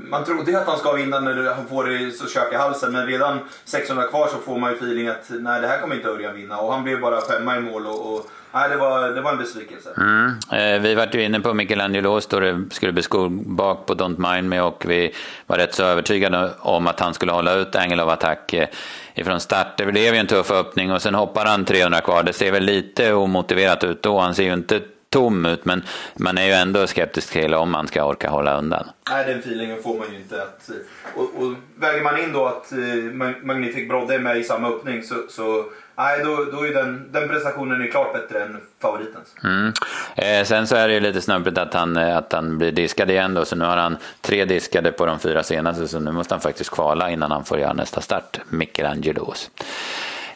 man 0.10 0.26
trodde 0.26 0.52
ju 0.52 0.58
att 0.58 0.68
han 0.68 0.78
ska 0.78 0.92
vinna 0.92 1.20
när 1.20 1.54
han 1.54 1.68
får 1.68 1.86
det 1.86 2.12
så 2.12 2.28
kök 2.28 2.54
i 2.54 2.56
halsen 2.56 2.94
men 2.94 3.08
redan 3.08 3.40
600 3.66 4.04
kvar 4.04 4.28
så 4.28 4.38
får 4.38 4.58
man 4.58 4.72
ju 4.72 4.76
feeling 4.76 5.08
att 5.08 5.26
nej 5.30 5.62
det 5.62 5.68
här 5.68 5.82
kommer 5.82 5.96
inte 5.96 6.08
Örjan 6.08 6.36
vinna 6.36 6.58
och 6.58 6.74
han 6.74 6.84
blev 6.84 7.00
bara 7.02 7.22
femma 7.22 7.58
i 7.58 7.60
mål 7.60 7.86
och, 7.86 8.14
och 8.14 8.30
nej, 8.52 8.70
det, 8.70 8.78
var, 8.78 9.10
det 9.10 9.22
var 9.22 9.32
en 9.32 9.38
besvikelse. 9.38 9.90
Mm. 9.98 10.32
Eh, 10.52 10.82
vi 10.82 10.96
var 10.96 11.10
ju 11.12 11.24
inne 11.24 11.40
på 11.40 11.54
Michelangelo 11.54 12.20
då 12.30 12.40
det 12.40 12.66
skulle 12.72 12.92
bli 12.92 13.04
skor 13.04 13.30
bak 13.30 13.86
på 13.86 13.94
Don't 13.94 14.34
Mind 14.34 14.50
Me 14.50 14.62
och 14.62 14.86
vi 14.88 15.14
var 15.48 15.58
rätt 15.58 15.76
så 15.76 15.84
övertygade 15.84 16.52
om 16.60 16.88
att 16.88 17.00
han 17.00 17.14
skulle 17.14 17.32
hålla 17.32 17.54
ut 17.54 17.76
Angel 17.76 18.00
of 18.00 18.10
Attack 18.10 18.54
eh, 18.54 18.68
ifrån 19.16 19.40
start. 19.40 19.68
Det 19.78 19.86
blev 19.86 20.14
ju 20.14 20.20
en 20.20 20.28
tuff 20.28 20.52
öppning 20.52 20.92
och 20.92 21.02
sen 21.02 21.16
hoppar 21.16 21.46
han 21.46 21.66
300 21.66 22.02
kvar. 22.02 22.24
Det 22.24 22.34
ser 22.34 22.52
väl 22.52 22.64
lite 22.64 23.14
omotiverat 23.14 23.84
ut 23.84 24.02
då. 24.02 24.20
Han 24.20 24.36
ser 24.36 24.44
ju 24.44 24.54
inte 24.54 24.82
tom 25.10 25.46
ut, 25.46 25.66
men 25.66 25.84
man 26.16 26.38
är 26.38 26.46
ju 26.46 26.52
ändå 26.52 26.88
skeptisk 26.88 27.32
till 27.32 27.54
om 27.54 27.72
man 27.72 27.88
ska 27.88 28.04
orka 28.04 28.30
hålla 28.30 28.58
undan. 28.58 28.90
Nej, 29.10 29.26
den 29.26 29.40
feelingen 29.40 29.84
får 29.84 30.00
man 30.00 30.12
ju 30.12 30.18
inte. 30.18 30.42
Att, 30.42 30.70
och, 31.16 31.24
och 31.24 31.54
väger 31.76 32.04
man 32.04 32.20
in 32.20 32.34
då 32.34 32.46
att 32.46 32.72
eh, 32.72 33.34
Magnific 33.44 33.88
Brodde 33.88 34.16
är 34.16 34.20
med 34.20 34.38
i 34.38 34.44
samma 34.44 34.68
öppning 34.68 35.04
så, 35.04 35.16
så 35.30 35.66
nej, 35.98 36.20
då, 36.24 36.46
då 36.52 36.68
är 36.68 36.74
den, 36.74 37.10
den 37.12 37.30
prestationen 37.30 37.82
är 37.82 37.88
klart 37.88 38.14
bättre 38.14 38.44
än 38.44 38.62
favoritens. 38.82 39.36
Mm. 39.44 39.74
Eh, 40.16 40.46
sen 40.46 40.68
så 40.68 40.76
är 40.76 40.88
det 40.88 40.94
ju 40.94 41.00
lite 41.00 41.22
snubbligt 41.22 41.58
att 41.58 41.74
han, 41.74 41.98
eh, 41.98 42.18
att 42.18 42.34
han 42.34 42.58
blir 42.58 42.72
diskad 42.72 43.12
igen 43.12 43.34
då, 43.34 43.46
så 43.46 43.56
nu 43.56 43.66
har 43.66 43.78
han 43.78 43.98
tre 44.22 44.46
diskade 44.46 44.92
på 44.92 45.06
de 45.06 45.20
fyra 45.20 45.44
senaste, 45.44 45.88
så 45.88 46.00
nu 46.00 46.12
måste 46.12 46.34
han 46.34 46.42
faktiskt 46.42 46.70
kvala 46.70 47.10
innan 47.10 47.32
han 47.32 47.46
får 47.46 47.60
göra 47.60 47.74
nästa 47.74 48.02
start, 48.02 48.40
Michelangelos. 48.50 49.50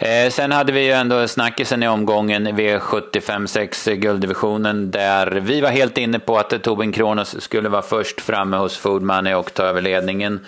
Eh, 0.02 0.30
sen 0.30 0.52
hade 0.52 0.72
vi 0.72 0.86
ju 0.86 0.92
ändå 0.92 1.28
snackisen 1.28 1.84
i 1.84 1.88
omgången 1.88 2.48
V75 2.48 3.46
6 3.46 3.88
eh, 3.88 3.96
gulddivisionen 3.96 4.92
där 4.92 5.28
vi 5.28 5.62
var 5.62 5.70
helt 5.70 5.98
inne 5.98 6.20
på 6.20 6.38
att 6.38 6.64
Tobin 6.64 6.92
Kronos 6.92 7.42
skulle 7.42 7.70
vara 7.70 7.82
först 7.82 8.22
framme 8.22 8.58
hos 8.58 8.78
Food 8.78 9.02
Money 9.02 9.34
och 9.34 9.54
ta 9.54 9.64
över 9.64 9.82
ledningen. 9.82 10.40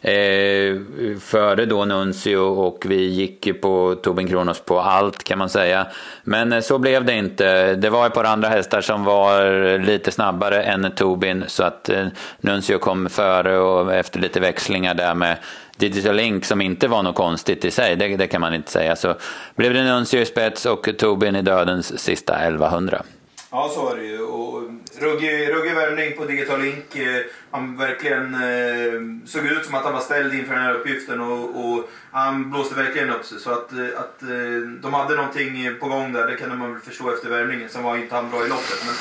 Eh, 0.00 0.76
före 1.20 1.66
då 1.66 1.84
Nuncio 1.84 2.36
och 2.36 2.84
vi 2.88 3.04
gick 3.04 3.46
ju 3.46 3.54
på 3.54 3.94
Tobin 4.02 4.28
Kronos 4.28 4.60
på 4.60 4.80
allt 4.80 5.24
kan 5.24 5.38
man 5.38 5.48
säga. 5.48 5.86
Men 6.24 6.52
eh, 6.52 6.60
så 6.60 6.78
blev 6.78 7.04
det 7.04 7.14
inte. 7.14 7.74
Det 7.74 7.90
var 7.90 8.06
ett 8.06 8.14
par 8.14 8.24
andra 8.24 8.48
hästar 8.48 8.80
som 8.80 9.04
var 9.04 9.78
lite 9.78 10.12
snabbare 10.12 10.62
än 10.62 10.92
Tobin 10.96 11.44
så 11.46 11.64
att 11.64 11.88
eh, 11.88 12.06
Nuncio 12.40 12.78
kom 12.78 13.08
före 13.08 13.58
och 13.58 13.94
efter 13.94 14.20
lite 14.20 14.40
växlingar 14.40 14.94
där 14.94 15.14
med 15.14 15.36
Digital 15.76 16.16
Link 16.16 16.44
som 16.44 16.60
inte 16.60 16.88
var 16.88 17.02
något 17.02 17.16
konstigt 17.16 17.64
i 17.64 17.70
sig, 17.70 17.96
det, 17.96 18.16
det 18.16 18.26
kan 18.26 18.40
man 18.40 18.54
inte 18.54 18.70
säga. 18.70 18.96
Så 18.96 19.14
blev 19.56 19.74
det 19.74 19.84
Nuncio 19.84 20.20
i 20.20 20.26
spets 20.26 20.66
och 20.66 20.88
Tobin 20.98 21.36
i 21.36 21.42
dödens 21.42 21.98
sista 21.98 22.38
1100. 22.38 23.02
Ja, 23.50 23.70
så 23.74 23.84
var 23.84 23.96
det 23.96 24.04
ju. 24.04 24.22
Och 24.22 24.62
ruggig, 24.98 25.48
ruggig 25.48 25.74
värvning 25.74 26.16
på 26.16 26.24
Digital 26.24 26.60
Link. 26.60 26.96
Eh, 26.96 27.22
han 27.50 27.76
verkligen 27.76 28.34
eh, 28.34 29.26
såg 29.26 29.46
ut 29.46 29.64
som 29.64 29.74
att 29.74 29.84
han 29.84 29.92
var 29.92 30.00
ställd 30.00 30.34
inför 30.34 30.54
den 30.54 30.62
här 30.62 30.74
uppgiften 30.74 31.20
och, 31.20 31.64
och 31.64 31.90
han 32.10 32.50
blåste 32.50 32.74
verkligen 32.74 33.10
upp 33.10 33.24
sig. 33.24 33.40
Så 33.40 33.50
att, 33.50 33.72
eh, 33.72 34.00
att 34.00 34.22
eh, 34.22 34.58
de 34.82 34.94
hade 34.94 35.16
någonting 35.16 35.76
på 35.80 35.88
gång 35.88 36.12
där, 36.12 36.26
det 36.26 36.36
kunde 36.36 36.56
man 36.56 36.72
väl 36.72 36.82
förstå 36.82 37.10
efter 37.10 37.28
värvningen. 37.28 37.68
Sen 37.68 37.82
var 37.82 37.96
inte 37.96 38.14
han 38.14 38.30
bra 38.30 38.46
i 38.46 38.48
loppet. 38.48 38.84
Men, 38.86 38.94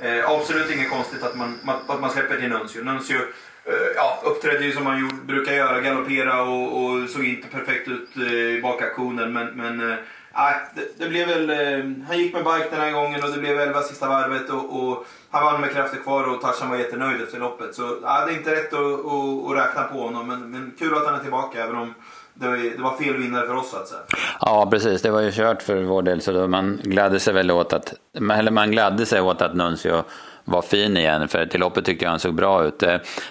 men 0.00 0.18
eh, 0.18 0.30
absolut 0.30 0.70
inget 0.70 0.90
konstigt 0.90 1.22
att 1.22 1.36
man, 1.36 1.58
att 1.86 2.00
man 2.00 2.10
släpper 2.10 2.36
till 2.36 2.48
Nuncio. 2.48 2.84
Nuncio 2.84 3.18
Eh, 3.68 3.96
ja, 3.96 4.18
uppträdde 4.24 4.64
ju 4.64 4.72
som 4.72 4.86
han 4.86 5.20
brukar 5.26 5.52
göra, 5.52 5.80
galoppera 5.80 6.42
och, 6.42 6.84
och 6.84 7.08
såg 7.08 7.24
inte 7.24 7.48
perfekt 7.48 7.88
ut 7.88 8.16
eh, 8.16 8.32
i 8.32 8.60
bakaktionen. 8.62 9.32
Men, 9.32 9.46
men 9.46 9.90
äh, 9.90 9.96
det, 10.74 10.98
det, 10.98 11.08
blev 11.08 11.28
väl, 11.28 11.50
han 12.08 12.18
gick 12.18 12.34
med 12.34 12.44
bike 12.44 12.68
den 12.70 12.80
här 12.80 12.92
gången 12.92 13.22
och 13.22 13.30
det 13.30 13.38
blev 13.38 13.60
11 13.60 13.82
sista 13.82 14.08
varvet 14.08 14.50
och, 14.50 14.82
och 14.82 15.06
han 15.30 15.44
vann 15.44 15.60
med 15.60 15.70
krafter 15.70 15.98
kvar 15.98 16.28
och 16.28 16.40
Tarzan 16.40 16.70
var 16.70 16.76
jättenöjd 16.76 17.22
efter 17.22 17.38
loppet. 17.38 17.74
Så 17.74 17.82
äh, 17.82 18.26
det 18.26 18.32
är 18.32 18.36
inte 18.36 18.54
rätt 18.54 18.72
att, 18.72 18.80
att, 18.80 19.50
att 19.50 19.56
räkna 19.56 19.82
på 19.82 20.00
honom 20.00 20.26
men, 20.26 20.50
men 20.50 20.72
kul 20.78 20.94
att 20.94 21.06
han 21.06 21.14
är 21.14 21.22
tillbaka 21.22 21.64
även 21.64 21.76
om 21.76 21.94
det 22.34 22.48
var, 22.48 22.56
det 22.56 22.82
var 22.82 22.96
fel 22.96 23.16
vinnare 23.16 23.46
för 23.46 23.54
oss 23.54 23.70
så 23.70 23.76
att 23.76 23.88
säga. 23.88 24.00
Ja 24.40 24.68
precis, 24.70 25.02
det 25.02 25.10
var 25.10 25.20
ju 25.20 25.32
kört 25.32 25.62
för 25.62 25.82
vår 25.82 26.02
del 26.02 26.20
så 26.20 26.32
då 26.32 26.48
man 26.48 26.80
gladde 26.82 27.20
sig 27.20 27.34
väl 27.34 27.50
åt 27.50 27.72
att, 27.72 27.94
eller 28.14 28.50
man 28.50 28.70
gladde 28.70 29.06
sig 29.06 29.20
åt 29.20 29.42
att 29.42 29.54
Nuncio 29.54 30.04
var 30.48 30.62
fin 30.62 30.96
igen, 30.96 31.28
för 31.28 31.46
till 31.46 31.60
loppet 31.60 31.84
tyckte 31.84 32.04
jag 32.04 32.10
han 32.10 32.20
såg 32.20 32.34
bra 32.34 32.64
ut. 32.64 32.78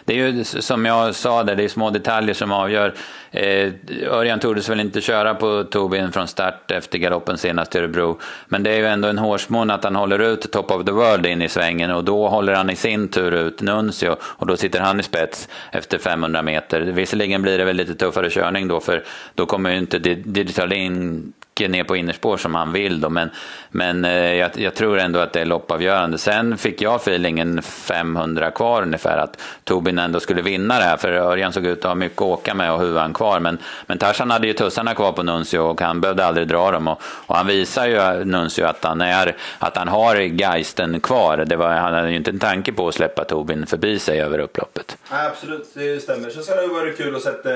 Det 0.06 0.14
är 0.14 0.28
ju 0.28 0.44
som 0.44 0.86
jag 0.86 1.16
sa 1.16 1.44
där, 1.44 1.56
det 1.56 1.64
är 1.64 1.68
små 1.68 1.90
detaljer 1.90 2.34
som 2.34 2.52
avgör. 2.52 2.94
Eh, 3.32 3.72
Örjan 4.10 4.40
tordes 4.40 4.70
väl 4.70 4.80
inte 4.80 5.02
köra 5.02 5.36
på 5.36 5.64
Tobin 5.64 6.12
från 6.12 6.28
start 6.28 6.72
efter 6.72 6.98
galoppen 6.98 7.38
senast 7.38 7.76
i 7.76 7.78
Örebro. 7.78 8.20
Men 8.48 8.64
det 8.64 8.70
är 8.72 8.78
ju 8.78 8.86
ändå 8.86 9.08
en 9.08 9.18
hårsmån 9.18 9.72
att 9.72 9.84
han 9.84 9.96
håller 9.96 10.20
ut 10.20 10.52
Top 10.52 10.72
of 10.72 10.86
the 10.86 10.92
World 10.92 11.26
in 11.26 11.42
i 11.42 11.50
svängen 11.50 11.92
och 11.92 12.04
då 12.04 12.28
håller 12.28 12.54
han 12.54 12.70
i 12.70 12.76
sin 12.76 13.08
tur 13.08 13.32
ut 13.32 13.62
Nuncio 13.62 14.16
och 14.22 14.48
då 14.48 14.58
sitter 14.58 14.80
han 14.80 15.00
i 15.00 15.04
spets 15.04 15.50
efter 15.72 15.98
500 15.98 16.42
meter. 16.42 16.82
Visserligen 16.82 17.42
blir 17.42 17.58
det 17.58 17.64
väl 17.64 17.76
lite 17.76 17.96
tuffare 17.96 18.30
körning 18.30 18.68
då 18.68 18.80
för 18.80 19.04
då 19.36 19.46
kommer 19.46 19.72
ju 19.72 19.78
inte 19.78 20.00
Digital 20.00 20.74
In 20.74 21.34
ner 21.60 21.84
på 21.84 21.96
innerspår 21.96 22.38
som 22.38 22.56
han 22.56 22.74
vill. 22.74 23.02
Då. 23.02 23.10
Men, 23.10 23.30
men 23.70 24.06
eh, 24.06 24.34
jag, 24.34 24.52
jag, 24.56 24.76
tror 24.76 25.00
ändå 25.00 25.20
att 25.20 25.34
det 25.34 25.42
är 25.42 25.46
loppavgörande. 25.46 26.18
Sen 26.18 26.58
fick 26.58 26.82
jag 26.82 26.96
feelingen 26.96 27.62
500 27.62 28.52
kvar 28.52 28.82
ungefär 28.82 29.18
att 29.18 29.42
Tobin 29.64 30.00
ändå 30.00 30.20
skulle 30.20 30.42
vinna 30.42 30.80
det 30.80 30.84
här. 30.84 30.98
För 30.98 31.12
Örjan 31.12 31.54
såg 31.54 31.66
ut 31.66 31.78
att 31.78 31.84
ha 31.84 31.96
mycket 31.96 32.22
att 32.22 32.28
åka 32.28 32.54
med 32.54 32.72
och 32.72 32.80
huvan 32.80 33.14
kvar. 33.14 33.40
Men, 33.40 33.58
men 33.86 33.98
Tarzan 33.98 34.32
hade 34.32 34.48
ju 34.48 34.54
tussarna 34.54 34.96
kvar 34.96 35.12
på 35.12 35.24
Nuncio 35.24 35.60
och 35.60 35.82
han 35.82 36.02
behövde 36.02 36.26
aldrig 36.26 36.48
dra 36.48 36.72
dem. 36.72 36.88
Och, 36.88 37.02
och 37.04 37.36
han 37.36 37.48
visar 37.48 37.88
ju 37.88 37.96
eh, 37.96 38.26
Nuncio 38.26 38.66
att 38.66 38.84
han, 38.84 39.02
är, 39.02 39.36
att 39.60 39.78
han 39.78 39.88
har 39.88 40.16
geisten 40.16 41.00
kvar. 41.00 41.38
Det 41.38 41.56
var, 41.56 41.70
han 41.70 41.94
hade 41.94 42.10
ju 42.10 42.16
inte 42.16 42.32
en 42.32 42.40
tanke 42.40 42.74
på 42.74 42.88
att 42.88 42.96
släppa 42.96 43.24
Tobin 43.24 43.66
förbi 43.66 44.00
sig 44.00 44.22
över 44.22 44.40
upploppet. 44.40 44.98
Absolut, 45.10 45.72
det 45.74 46.04
stämmer. 46.04 46.30
Sen 46.30 46.44
så 46.44 46.52
har 46.52 46.62
det 46.62 46.68
varit 46.68 46.98
kul 46.98 47.16
att 47.16 47.22
sätta 47.22 47.50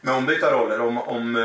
med 0.00 0.14
ombytta 0.14 0.52
roller. 0.52 0.80
Om, 0.80 0.98
om 0.98 1.36
eh, 1.36 1.42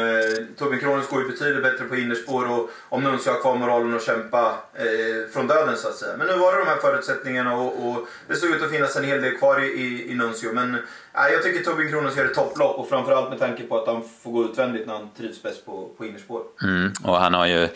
Torbjörn 0.57 0.79
Kronos 0.79 1.07
går 1.07 1.22
ju 1.22 1.29
betydligt 1.29 1.63
bättre 1.63 1.86
på 1.86 1.95
innerspår 1.95 2.51
och 2.51 2.69
om 2.89 3.03
Nuncio 3.03 3.31
har 3.31 3.41
kvar 3.41 3.55
moralen 3.55 3.93
och 3.93 4.01
kämpa 4.01 4.57
eh, 4.74 5.31
från 5.33 5.48
döden 5.48 5.77
så 5.77 5.88
att 5.88 5.95
säga. 5.95 6.17
Men 6.17 6.27
nu 6.27 6.38
var 6.38 6.53
det 6.53 6.60
de 6.60 6.67
här 6.67 6.77
förutsättningarna 6.77 7.55
och, 7.55 7.89
och 7.89 8.07
det 8.27 8.36
såg 8.36 8.50
ut 8.50 8.63
att 8.63 8.72
finnas 8.72 8.95
en 8.95 9.03
hel 9.03 9.22
del 9.22 9.38
kvar 9.38 9.63
i, 9.63 9.65
i, 9.65 10.12
i 10.12 10.15
Nuncio. 10.15 10.53
Men 10.53 10.77
jag 11.13 11.43
tycker 11.43 11.63
Torbjörn 11.63 11.89
Kronos 11.89 12.17
gör 12.17 12.25
ett 12.25 12.34
topplopp 12.34 12.77
och 12.77 12.89
framförallt 12.89 13.29
med 13.29 13.39
tanke 13.39 13.63
på 13.63 13.77
att 13.77 13.88
han 13.88 14.03
får 14.24 14.32
gå 14.32 14.43
utvändigt 14.43 14.88
när 14.88 14.93
han 14.93 15.10
trivs 15.17 15.43
bäst 15.43 15.65
på, 15.65 15.89
på 15.98 16.05
innerspår. 16.05 16.41
Mm, 16.63 16.93
och 17.03 17.17
han 17.17 17.34
har 17.34 17.46
ju 17.46 17.67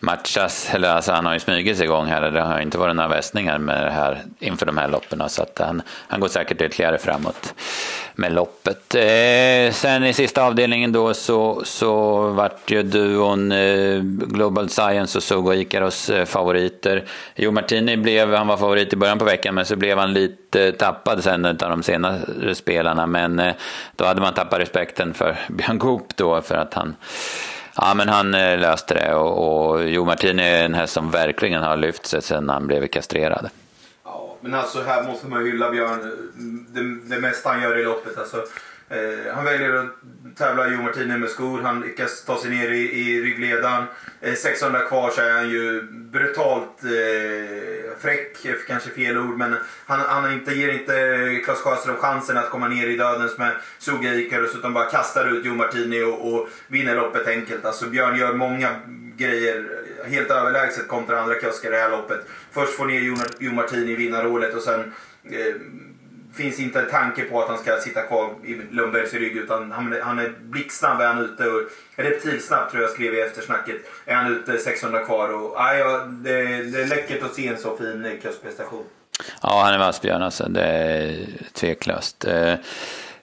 matchats, 0.00 0.74
eller 0.74 0.88
alltså 0.88 1.12
han 1.12 1.26
har 1.26 1.32
ju 1.32 1.40
smugit 1.40 1.76
sig 1.76 1.84
igång 1.84 2.06
här. 2.06 2.30
Det 2.30 2.40
har 2.40 2.60
inte 2.60 2.78
varit 2.78 2.96
några 2.96 3.08
västningar 3.08 3.58
med 3.58 3.84
det 3.84 3.90
här 3.90 4.22
inför 4.38 4.66
de 4.66 4.76
här 4.76 4.88
loppen. 4.88 5.28
Så 5.28 5.42
att 5.42 5.58
han, 5.58 5.82
han 6.08 6.20
går 6.20 6.28
säkert 6.28 6.62
ytterligare 6.62 6.98
framåt 6.98 7.54
med 8.14 8.32
loppet. 8.32 8.94
Eh, 8.94 9.72
sen 9.72 10.04
i 10.04 10.12
sista 10.12 10.42
avdelningen 10.44 10.92
då 10.92 11.14
så, 11.14 11.62
så 11.64 12.20
vart 12.28 12.70
ju 12.70 12.82
duon 12.82 13.52
eh, 13.52 14.00
Global 14.02 14.68
Science 14.68 15.18
och 15.18 15.22
Sugo 15.22 15.54
Ikaros 15.54 16.10
eh, 16.10 16.24
favoriter. 16.24 17.04
Jo 17.34 17.50
Martini 17.50 17.96
blev, 17.96 18.34
han 18.34 18.46
var 18.46 18.56
favorit 18.56 18.92
i 18.92 18.96
början 18.96 19.18
på 19.18 19.24
veckan 19.24 19.54
men 19.54 19.64
så 19.64 19.76
blev 19.76 19.98
han 19.98 20.12
lite 20.12 20.72
tappad 20.72 21.24
sen 21.24 21.44
av 21.44 21.56
de 21.56 21.82
senare 21.82 22.54
spelen 22.54 22.75
spelarna. 22.76 23.06
Men 23.06 23.38
eh, 23.38 23.54
då 23.96 24.04
hade 24.04 24.20
man 24.20 24.34
tappat 24.34 24.60
respekten 24.60 25.14
för 25.14 25.36
Björn 25.48 25.78
Goop 25.78 26.16
då 26.16 26.42
för 26.42 26.54
att 26.54 26.74
han 26.74 26.96
Ja, 27.78 27.94
men 27.94 28.08
han 28.08 28.34
eh, 28.34 28.58
löste 28.58 28.94
det 28.94 29.14
och, 29.14 29.72
och 29.72 29.88
Jo 29.88 30.04
Martini 30.04 30.42
är 30.42 30.64
en 30.64 30.74
häst 30.74 30.92
som 30.92 31.10
verkligen 31.10 31.62
har 31.62 31.76
lyft 31.76 32.06
sig 32.06 32.22
sedan 32.22 32.48
han 32.48 32.66
blev 32.66 32.86
kastrerad. 32.86 33.50
Men 34.40 34.54
alltså 34.54 34.82
här 34.82 35.02
måste 35.02 35.26
man 35.26 35.46
hylla 35.46 35.70
Björn. 35.70 36.12
Det, 36.68 37.14
det 37.14 37.20
mesta 37.20 37.48
han 37.48 37.62
gör 37.62 37.78
i 37.78 37.84
loppet. 37.84 38.18
Alltså, 38.18 38.36
eh, 38.88 39.34
han 39.34 39.44
väljer 39.44 39.72
att 39.72 39.86
tävla 40.36 40.68
Jo 40.68 40.82
Martini 40.82 41.18
med 41.18 41.30
skor. 41.30 41.62
Han 41.62 41.80
lyckas 41.80 42.24
ta 42.24 42.40
sig 42.40 42.50
ner 42.50 42.70
i, 42.70 43.00
i 43.00 43.22
ryggledaren. 43.22 43.84
Eh, 44.20 44.34
600 44.34 44.80
kvar 44.80 45.10
så 45.10 45.20
är 45.20 45.32
han 45.32 45.50
ju 45.50 45.82
brutalt 45.92 46.84
eh, 46.84 47.98
fräck, 47.98 48.44
eh, 48.44 48.54
kanske 48.66 48.90
fel 48.90 49.18
ord. 49.18 49.38
Men 49.38 49.56
han, 49.86 50.00
han 50.00 50.32
inte, 50.32 50.54
ger 50.54 50.72
inte 50.72 51.40
Klas 51.44 51.58
Sjöström 51.58 51.96
chansen 51.96 52.38
att 52.38 52.50
komma 52.50 52.68
ner 52.68 52.86
i 52.86 52.96
dödens 52.96 53.38
med 53.38 53.52
Suga 53.78 54.14
Icarus. 54.14 54.54
Utan 54.54 54.72
bara 54.74 54.90
kastar 54.90 55.26
ut 55.26 55.42
Jo 55.44 55.54
Martini 55.54 56.02
och, 56.02 56.32
och 56.32 56.48
vinner 56.68 56.96
loppet 56.96 57.28
enkelt. 57.28 57.64
Alltså 57.64 57.86
Björn 57.86 58.18
gör 58.18 58.32
många 58.32 58.68
grejer 59.16 59.64
helt 60.04 60.30
överlägset 60.30 60.88
kontra 60.88 61.20
andra 61.20 61.34
kuskar 61.34 61.68
i 61.68 61.72
det 61.72 61.78
här 61.78 61.90
loppet. 61.90 62.20
Först 62.50 62.76
får 62.76 62.86
ner 62.86 63.00
Jo 63.38 63.52
Martini 63.52 63.92
i 63.92 63.96
vinnarhålet 63.96 64.54
och 64.54 64.62
sen 64.62 64.92
eh, 65.24 65.54
finns 66.36 66.60
inte 66.60 66.80
en 66.80 66.90
tanke 66.90 67.24
på 67.24 67.42
att 67.42 67.48
han 67.48 67.58
ska 67.58 67.76
sitta 67.76 68.02
kvar 68.02 68.30
i 68.44 68.54
Lundbergs 68.70 69.14
rygg 69.14 69.36
utan 69.36 69.72
han, 69.72 69.96
han 70.02 70.18
är 70.18 70.32
blixtsnabb 70.40 71.00
är 71.00 71.06
han 71.06 71.24
ute 71.24 71.46
och 71.46 71.62
reptilsnabb 71.96 72.70
tror 72.70 72.82
jag 72.82 72.90
skrev 72.90 73.14
i 73.14 73.20
eftersnacket. 73.20 73.76
Är 74.04 74.14
han 74.14 74.32
ute 74.32 74.58
600 74.58 75.04
kvar 75.04 75.28
och 75.28 75.64
aj, 75.64 75.78
ja, 75.78 75.98
det, 75.98 76.32
det 76.62 76.82
är 76.82 76.86
läckert 76.86 77.22
att 77.22 77.34
se 77.34 77.48
en 77.48 77.58
så 77.58 77.76
fin 77.76 78.04
eh, 78.04 78.12
kustprestation. 78.22 78.84
Ja, 79.42 79.62
han 79.64 79.74
är 79.74 79.78
vass 79.78 80.02
Björn 80.02 80.22
alltså. 80.22 80.48
Det 80.48 80.62
är 80.62 81.26
tveklöst. 81.52 82.24
Eh, 82.24 82.54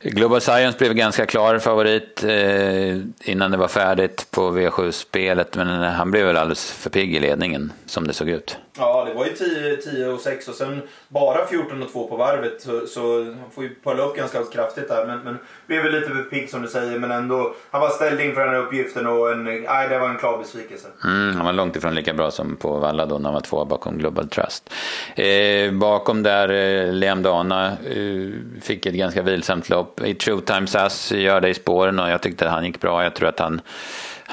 Global 0.02 0.42
Science 0.42 0.78
blev 0.78 0.94
ganska 0.94 1.26
klar 1.26 1.60
favorit 1.60 2.24
eh, 2.24 2.98
innan 3.32 3.52
det 3.52 3.58
var 3.58 3.68
färdigt 3.68 4.32
på 4.32 4.52
V7-spelet, 4.52 5.56
men 5.56 5.68
han 5.68 6.12
blev 6.12 6.26
väl 6.26 6.38
alldeles 6.38 6.72
för 6.72 6.90
pigg 6.90 7.16
i 7.16 7.20
ledningen 7.20 7.72
som 7.86 8.08
det 8.08 8.14
såg 8.14 8.30
ut. 8.30 8.58
Ja, 8.78 9.06
det 9.08 9.14
var 9.14 9.26
ju 9.26 9.34
10, 9.34 9.78
10 9.78 10.08
och 10.08 10.20
6 10.20 10.48
och 10.48 10.56
sen 10.56 10.82
bara 11.08 11.48
14 11.48 11.84
och 11.84 11.92
2 11.92 12.08
på 12.08 12.16
varvet. 12.16 12.62
Så, 12.62 12.88
så 12.88 13.24
han 13.24 13.52
får 13.52 13.64
ju 13.64 13.76
pulla 13.84 14.04
upp 14.04 14.16
ganska 14.16 14.44
kraftigt 14.44 14.88
där. 14.88 15.06
Men, 15.06 15.20
men 15.20 15.38
blev 15.68 15.84
väl 15.84 15.92
lite 15.92 16.08
för 16.08 16.24
pigg 16.24 16.50
som 16.50 16.62
du 16.62 16.68
säger. 16.68 17.00
Men 17.00 17.12
ändå, 17.12 17.56
han 17.72 17.82
var 17.82 17.90
ställd 17.90 18.22
inför 18.22 18.42
den 18.42 18.50
här 18.50 18.62
uppgiften 18.62 19.08
och 19.08 19.32
en, 19.32 19.44
nej, 19.44 19.90
det 19.90 20.00
var 20.00 20.10
en 20.10 20.18
klar 20.18 20.38
besvikelse. 20.38 20.88
Mm, 21.04 21.36
han 21.36 21.46
var 21.46 21.54
långt 21.54 21.76
ifrån 21.76 21.96
lika 21.96 22.14
bra 22.14 22.32
som 22.32 22.56
på 22.56 22.80
Valla 22.80 23.06
då 23.06 23.18
när 23.18 23.24
han 23.24 23.34
var 23.34 23.42
två 23.42 23.66
bakom 23.66 23.98
Global 23.98 24.30
Trust. 24.30 24.74
Eh, 25.16 25.72
bakom 25.72 26.24
där, 26.24 26.50
eh, 26.50 26.94
Liam 26.94 27.24
Dana 27.24 27.68
eh, 27.68 28.62
fick 28.62 28.86
ett 28.86 28.94
ganska 28.94 29.22
vilsamt 29.22 29.70
lopp. 29.70 30.02
I 30.02 30.14
True 30.14 30.42
Times-Ass 30.42 31.12
gör 31.12 31.42
det 31.42 31.50
i 31.50 31.54
spåren 31.54 32.00
och 32.00 32.10
jag 32.10 32.22
tyckte 32.22 32.46
att 32.46 32.52
han 32.52 32.66
gick 32.66 32.82
bra. 32.82 33.04
Jag 33.04 33.16
tror 33.16 33.30
att 33.30 33.40
han 33.40 33.62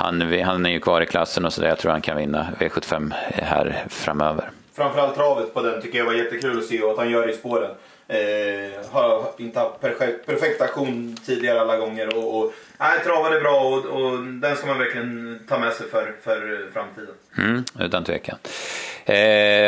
han, 0.00 0.40
han 0.42 0.66
är 0.66 0.70
ju 0.70 0.80
kvar 0.80 1.00
i 1.00 1.06
klassen 1.06 1.44
och 1.44 1.52
så 1.52 1.60
där. 1.60 1.68
Jag 1.68 1.78
tror 1.78 1.92
han 1.92 2.00
kan 2.00 2.16
vinna 2.16 2.46
V75 2.58 3.12
här 3.32 3.84
framöver. 3.88 4.50
Framförallt 4.74 5.14
travet 5.14 5.54
på 5.54 5.62
den 5.62 5.82
tycker 5.82 5.98
jag 5.98 6.04
var 6.04 6.12
jättekul 6.12 6.58
att 6.58 6.64
se 6.64 6.82
och 6.82 6.90
att 6.90 6.98
han 6.98 7.10
gör 7.10 7.26
det 7.26 7.32
i 7.32 7.36
spåren. 7.36 7.70
Eh, 8.08 8.90
har 8.92 9.32
inte 9.38 9.58
haft 9.58 9.80
perfekt, 9.80 10.26
perfekt 10.26 10.60
aktion 10.60 11.16
tidigare 11.26 11.60
alla 11.60 11.76
gånger. 11.76 12.16
Och, 12.16 12.38
och, 12.38 12.52
nej, 12.78 13.00
travade 13.04 13.40
bra 13.40 13.60
och, 13.60 13.84
och 13.84 14.18
den 14.24 14.56
ska 14.56 14.66
man 14.66 14.78
verkligen 14.78 15.40
ta 15.48 15.58
med 15.58 15.72
sig 15.72 15.88
för, 15.88 16.14
för 16.22 16.70
framtiden. 16.72 17.14
Mm, 17.38 17.64
utan 17.78 18.04
tvekan. 18.04 18.38
Eh, 19.04 19.16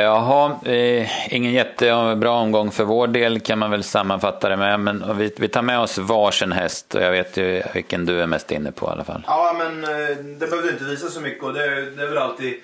jaha, 0.03 0.59
eh, 0.65 1.35
ingen 1.35 1.53
jättebra 1.53 2.31
omgång 2.31 2.71
för 2.71 2.85
vår 2.85 3.07
del 3.07 3.41
kan 3.41 3.59
man 3.59 3.71
väl 3.71 3.83
sammanfatta 3.83 4.49
det 4.49 4.57
med. 4.57 4.81
Men 4.81 5.19
vi, 5.19 5.35
vi 5.37 5.49
tar 5.49 5.63
med 5.63 5.81
oss 5.81 5.99
varsin 5.99 6.53
häst 6.53 6.95
och 6.95 7.03
jag 7.03 7.11
vet 7.11 7.37
ju 7.37 7.63
vilken 7.75 8.07
du 8.07 8.21
är 8.21 8.27
mest 8.27 8.53
inne 8.53 8.73
på 8.73 8.87
i 8.87 8.91
alla 8.91 9.05
fall. 9.05 9.23
Ja, 9.27 9.57
men 9.59 9.85
eh, 9.85 10.17
det 10.17 10.51
behövde 10.51 10.71
inte 10.71 10.85
visa 10.85 11.09
så 11.09 11.21
mycket 11.21 11.45
och 11.45 11.55
det, 11.55 11.91
det 11.91 12.03
är 12.03 12.09
väl 12.09 12.19
alltid 12.19 12.55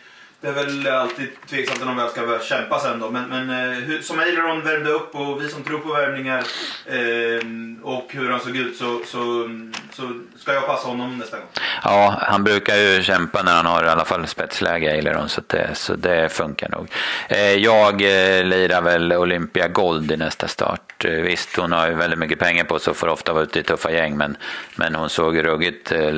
det 0.40 0.49
är 0.49 0.52
väl 0.52 0.87
alltid 0.87 1.28
tveksamt 1.50 1.83
om 1.83 1.99
jag 1.99 2.11
ska 2.11 2.26
börja 2.26 2.40
kämpa 2.40 2.80
sen 2.80 3.00
då. 3.00 3.11
Men, 3.11 3.28
men 3.28 3.50
eh, 3.50 3.78
hur, 3.78 4.02
som 4.02 4.18
Aileron 4.18 4.62
värmde 4.64 4.90
upp 4.90 5.14
och 5.14 5.42
vi 5.42 5.49
som 5.49 5.62
tror 5.62 5.78
på 5.78 5.92
värmningar 5.92 6.45
eh, 6.87 7.47
och 7.83 8.07
hur 8.11 8.30
han 8.30 8.40
såg 8.40 8.57
ut 8.57 8.76
så, 8.76 9.00
så, 9.07 9.50
så 9.92 10.21
ska 10.37 10.52
jag 10.52 10.66
passa 10.66 10.88
honom 10.88 11.18
nästa 11.18 11.37
gång. 11.37 11.47
Ja, 11.85 12.18
han 12.21 12.45
brukar 12.45 12.76
ju 12.76 13.02
kämpa 13.02 13.42
när 13.42 13.52
han 13.52 13.66
har 13.66 13.85
i 13.85 13.88
alla 13.88 14.04
fall 14.04 14.26
spetsläge 14.26 14.92
Aileron 14.92 15.28
så 15.28 15.40
det, 15.47 15.71
så 15.75 15.95
det 15.95 16.28
funkar 16.28 16.68
nog. 16.68 16.90
Eh, 17.28 17.52
jag 17.52 17.92
eh, 18.02 18.45
lirar 18.45 18.83
väl 18.83 19.12
Olympia 19.12 19.68
Gold 19.68 20.12
i 20.12 20.16
nästa 20.16 20.49
start. 20.49 21.04
Eh, 21.04 21.11
visst, 21.11 21.57
hon 21.57 21.73
har 21.73 21.88
ju 21.88 21.95
väldigt 21.95 22.18
mycket 22.18 22.38
pengar 22.38 22.64
på 22.64 22.78
sig 22.78 22.90
och 22.90 22.97
får 22.97 23.09
ofta 23.09 23.33
vara 23.33 23.42
ute 23.42 23.61
i 23.61 23.62
tuffa 23.62 23.90
gäng 23.90 24.16
men, 24.16 24.37
men 24.76 24.95
hon 24.95 25.09
såg 25.09 25.45
ruggigt 25.45 25.92
eh, 25.92 26.11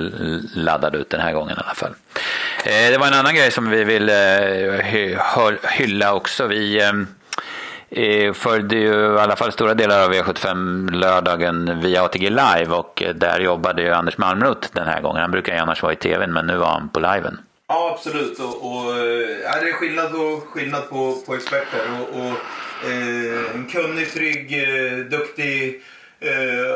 laddad 0.54 0.94
ut 0.94 1.10
den 1.10 1.20
här 1.20 1.32
gången 1.32 1.56
i 1.56 1.60
alla 1.60 1.74
fall. 1.74 1.94
Eh, 2.64 2.90
det 2.90 2.98
var 2.98 3.06
en 3.06 3.14
annan 3.14 3.34
grej 3.34 3.50
som 3.50 3.70
vi 3.70 3.84
vill 3.84 4.08
eh, 4.08 5.60
hylla 5.62 6.14
också. 6.14 6.46
Vi 6.46 6.82
ehm, 6.82 7.06
eh, 7.90 8.32
följde 8.32 8.76
ju 8.76 9.14
i 9.14 9.18
alla 9.18 9.36
fall 9.36 9.52
stora 9.52 9.74
delar 9.74 10.04
av 10.04 10.14
e 10.14 10.22
V75 10.22 10.90
lördagen 10.90 11.80
via 11.80 12.02
ATG 12.02 12.30
Live 12.30 12.66
och 12.68 13.02
där 13.14 13.40
jobbade 13.40 13.82
ju 13.82 13.92
Anders 13.92 14.18
Malmroth 14.18 14.68
den 14.72 14.86
här 14.86 15.00
gången. 15.00 15.20
Han 15.20 15.30
brukar 15.30 15.54
ju 15.54 15.58
annars 15.58 15.82
vara 15.82 15.92
i 15.92 15.96
tvn 15.96 16.32
men 16.32 16.46
nu 16.46 16.56
var 16.56 16.66
han 16.66 16.88
på 16.88 17.00
liven. 17.00 17.38
Ja 17.68 17.94
absolut 17.94 18.38
och, 18.38 18.72
och 18.72 18.96
är 18.96 19.64
det 19.64 19.70
är 19.70 19.72
skillnad, 19.72 20.14
och, 20.14 20.42
skillnad 20.42 20.88
på, 20.90 21.16
på 21.26 21.34
experter. 21.34 21.80
Och, 22.00 22.20
och 22.20 22.32
eh, 22.90 23.54
en 23.54 23.66
kunnig, 23.72 24.12
trygg, 24.12 24.66
duktig, 25.10 25.82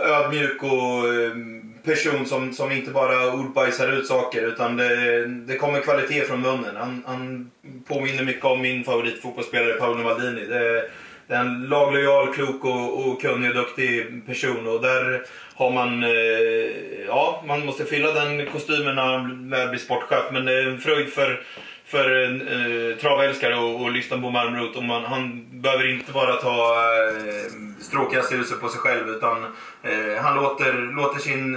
ödmjuk 0.04 0.62
och 0.62 1.14
ehm, 1.14 1.73
person 1.84 2.26
som, 2.26 2.52
som 2.52 2.72
inte 2.72 2.90
bara 2.90 3.32
ordbajsar 3.32 3.92
ut 3.92 4.06
saker 4.06 4.42
utan 4.42 4.76
det, 4.76 5.26
det 5.26 5.56
kommer 5.56 5.80
kvalitet 5.80 6.20
från 6.20 6.40
munnen. 6.40 6.76
Han, 6.76 7.02
han 7.06 7.50
påminner 7.88 8.24
mycket 8.24 8.44
om 8.44 8.62
min 8.62 8.84
favoritfotbollsspelare 8.84 9.72
Paolo 9.72 10.02
Maldini. 10.02 10.46
Det, 10.46 10.88
det 11.26 11.34
är 11.34 11.40
en 11.40 11.62
laglojal, 11.62 12.34
klok 12.34 12.64
och, 12.64 13.06
och 13.06 13.20
kunnig 13.20 13.50
och 13.50 13.56
duktig 13.56 14.26
person 14.26 14.66
och 14.66 14.82
där 14.82 15.22
har 15.54 15.70
man, 15.70 16.02
eh, 16.02 17.06
ja, 17.06 17.44
man 17.46 17.66
måste 17.66 17.84
fylla 17.84 18.12
den 18.12 18.46
kostymen 18.46 18.94
när 18.94 19.18
man 19.18 19.50
väl 19.50 19.68
blir 19.68 19.80
sportchef 19.80 20.24
men 20.32 20.44
det 20.44 20.52
är 20.52 20.66
en 20.66 20.80
fröjd 20.80 21.08
för 21.08 21.40
för 21.86 22.24
eh, 22.24 22.96
travälskare 22.96 23.56
och, 23.56 23.82
och 23.82 23.90
lyssna 23.90 24.20
på 24.20 24.30
Malmrot. 24.30 24.76
Och 24.76 24.84
man, 24.84 25.04
han 25.04 25.46
behöver 25.64 25.86
inte 25.86 26.12
bara 26.12 26.36
ta 26.36 26.76
eh, 26.76 27.52
strålkastarljuset 27.80 28.60
på 28.60 28.68
sig 28.68 28.80
själv 28.80 29.08
utan 29.08 29.44
eh, 29.82 30.22
han 30.22 30.36
låter, 30.36 30.72
låter 30.72 31.20
sin, 31.20 31.52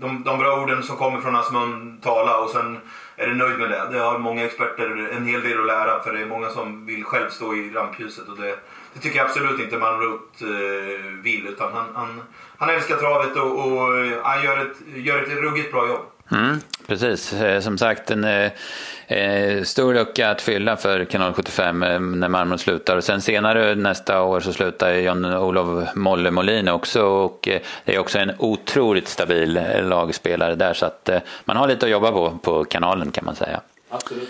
de, 0.00 0.22
de 0.24 0.38
bra 0.38 0.62
orden 0.62 0.82
som 0.82 0.96
kommer 0.96 1.20
från 1.20 1.34
hans 1.34 1.52
mun 1.52 2.00
tala 2.02 2.38
och 2.38 2.50
sen 2.50 2.78
är 3.16 3.26
det 3.26 3.34
nöjd 3.34 3.58
med 3.58 3.70
det. 3.70 3.88
Det 3.92 3.98
har 3.98 4.18
många 4.18 4.44
experter 4.44 5.08
en 5.12 5.26
hel 5.26 5.42
del 5.42 5.60
att 5.60 5.66
lära 5.66 6.02
för 6.02 6.12
det 6.12 6.20
är 6.20 6.26
många 6.26 6.50
som 6.50 6.86
vill 6.86 7.04
själv 7.04 7.30
stå 7.30 7.54
i 7.54 7.70
rampljuset. 7.70 8.28
Och 8.28 8.36
det, 8.36 8.58
det 8.92 9.00
tycker 9.00 9.16
jag 9.16 9.26
absolut 9.26 9.60
inte 9.60 9.78
Malmrot 9.78 10.42
eh, 10.42 11.04
vill 11.22 11.46
utan 11.46 11.72
han, 11.72 11.86
han, 11.94 12.22
han 12.58 12.70
älskar 12.70 12.96
travet 12.96 13.36
och, 13.36 13.66
och 13.66 13.98
eh, 13.98 14.18
han 14.22 14.44
gör 14.44 14.58
ett, 14.58 14.76
gör 14.94 15.22
ett 15.22 15.28
ruggigt 15.28 15.72
bra 15.72 15.88
jobb. 15.88 16.06
Mm, 16.32 16.60
precis, 16.86 17.32
eh, 17.32 17.60
som 17.60 17.78
sagt 17.78 18.10
en 18.10 18.24
eh, 18.24 18.50
eh, 19.06 19.62
stor 19.62 19.94
lucka 19.94 20.30
att 20.30 20.42
fylla 20.42 20.76
för 20.76 21.04
kanal 21.04 21.32
75 21.32 21.82
eh, 21.82 22.00
när 22.00 22.28
Malmö 22.28 22.58
slutar. 22.58 22.96
Och 22.96 23.04
sen 23.04 23.20
senare 23.20 23.74
nästa 23.74 24.22
år 24.22 24.40
så 24.40 24.52
slutar 24.52 24.92
John-Olof 24.92 25.94
Molle 25.94 26.30
Molin 26.30 26.68
också 26.68 27.02
och 27.02 27.48
eh, 27.48 27.60
det 27.84 27.94
är 27.94 27.98
också 27.98 28.18
en 28.18 28.32
otroligt 28.38 29.08
stabil 29.08 29.60
lagspelare 29.82 30.54
där 30.54 30.74
så 30.74 30.86
att 30.86 31.08
eh, 31.08 31.18
man 31.44 31.56
har 31.56 31.68
lite 31.68 31.86
att 31.86 31.92
jobba 31.92 32.12
på 32.12 32.38
på 32.42 32.64
kanalen 32.64 33.10
kan 33.10 33.24
man 33.24 33.36
säga. 33.36 33.60
Absolut. 33.90 34.28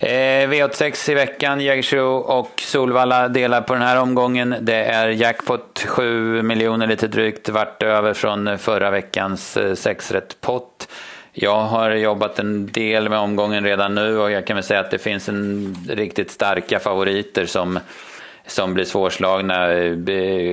V86 0.00 1.10
i 1.10 1.14
veckan, 1.14 1.60
Jägersro 1.60 2.16
och 2.16 2.50
Solvalla 2.60 3.28
delar 3.28 3.60
på 3.60 3.72
den 3.72 3.82
här 3.82 4.00
omgången. 4.00 4.54
Det 4.60 4.84
är 4.84 5.08
jackpot 5.08 5.84
7 5.88 6.42
miljoner 6.42 6.86
lite 6.86 7.08
drygt, 7.08 7.48
vart 7.48 7.82
över 7.82 8.14
från 8.14 8.58
förra 8.58 8.90
veckans 8.90 9.58
6 9.74 10.10
rätt 10.10 10.40
pott. 10.40 10.88
Jag 11.34 11.60
har 11.60 11.90
jobbat 11.90 12.38
en 12.38 12.66
del 12.66 13.08
med 13.08 13.18
omgången 13.18 13.64
redan 13.64 13.94
nu 13.94 14.18
och 14.18 14.30
jag 14.30 14.46
kan 14.46 14.56
väl 14.56 14.64
säga 14.64 14.80
att 14.80 14.90
det 14.90 14.98
finns 14.98 15.28
en 15.28 15.74
riktigt 15.88 16.30
starka 16.30 16.80
favoriter 16.80 17.46
som, 17.46 17.78
som 18.46 18.74
blir 18.74 18.84
svårslagna. 18.84 19.72
Eh, 19.72 19.92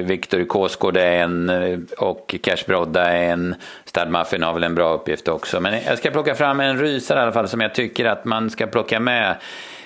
Viktor 0.06 0.46
Kåsgård 0.46 0.98
är 0.98 1.12
en 1.12 1.50
eh, 1.50 1.80
och 1.98 2.36
Cash 2.42 2.64
Brodda 2.68 3.06
är 3.06 3.32
en. 3.32 3.56
Stad 3.86 4.12
Muffin 4.12 4.44
har 4.44 4.54
väl 4.54 4.64
en 4.64 4.76
bra 4.76 4.94
uppgift 4.94 5.28
också. 5.28 5.60
Men 5.60 5.84
jag 5.86 5.98
ska 5.98 6.12
plocka 6.12 6.36
fram 6.36 6.60
en 6.60 6.80
rysare 6.80 7.20
i 7.20 7.22
alla 7.22 7.32
fall 7.32 7.48
som 7.48 7.62
jag 7.62 7.76
tycker 7.76 8.06
att 8.06 8.26
man 8.26 8.50
ska 8.50 8.68
plocka 8.68 9.00
med 9.00 9.36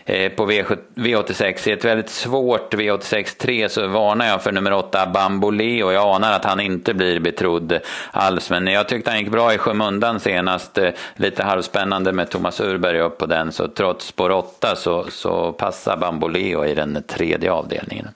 Eh, 0.06 0.32
på 0.32 0.52
V86. 0.96 1.70
I 1.70 1.72
ett 1.72 1.86
väldigt 1.86 2.10
svårt 2.10 2.74
V86 2.74 3.38
3 3.38 3.70
så 3.70 3.88
varnar 3.88 4.28
jag 4.28 4.44
för 4.44 4.52
nummer 4.52 4.74
8 4.74 5.08
Bamboleo. 5.14 5.92
Jag 5.92 6.16
anar 6.16 6.32
att 6.32 6.46
han 6.46 6.60
inte 6.60 6.94
blir 6.94 7.20
betrodd 7.20 7.80
alls, 8.12 8.50
men 8.50 8.68
jag 8.68 8.88
tyckte 8.88 9.12
han 9.12 9.20
gick 9.20 9.32
bra 9.32 9.54
i 9.54 9.58
skymundan 9.58 10.20
senast. 10.20 10.78
Eh, 10.78 10.90
lite 11.16 11.44
halvspännande 11.44 12.12
med 12.12 12.30
Thomas 12.30 12.60
Urberg 12.60 13.00
upp 13.00 13.18
på 13.18 13.26
den, 13.26 13.52
så 13.52 13.68
trots 13.68 14.06
spår 14.06 14.30
8 14.30 14.76
så, 14.76 15.06
så 15.10 15.52
passar 15.52 15.98
Bamboleo 15.98 16.66
i 16.66 16.76
den 16.76 17.04
tredje 17.08 17.52
avdelningen. 17.52 18.08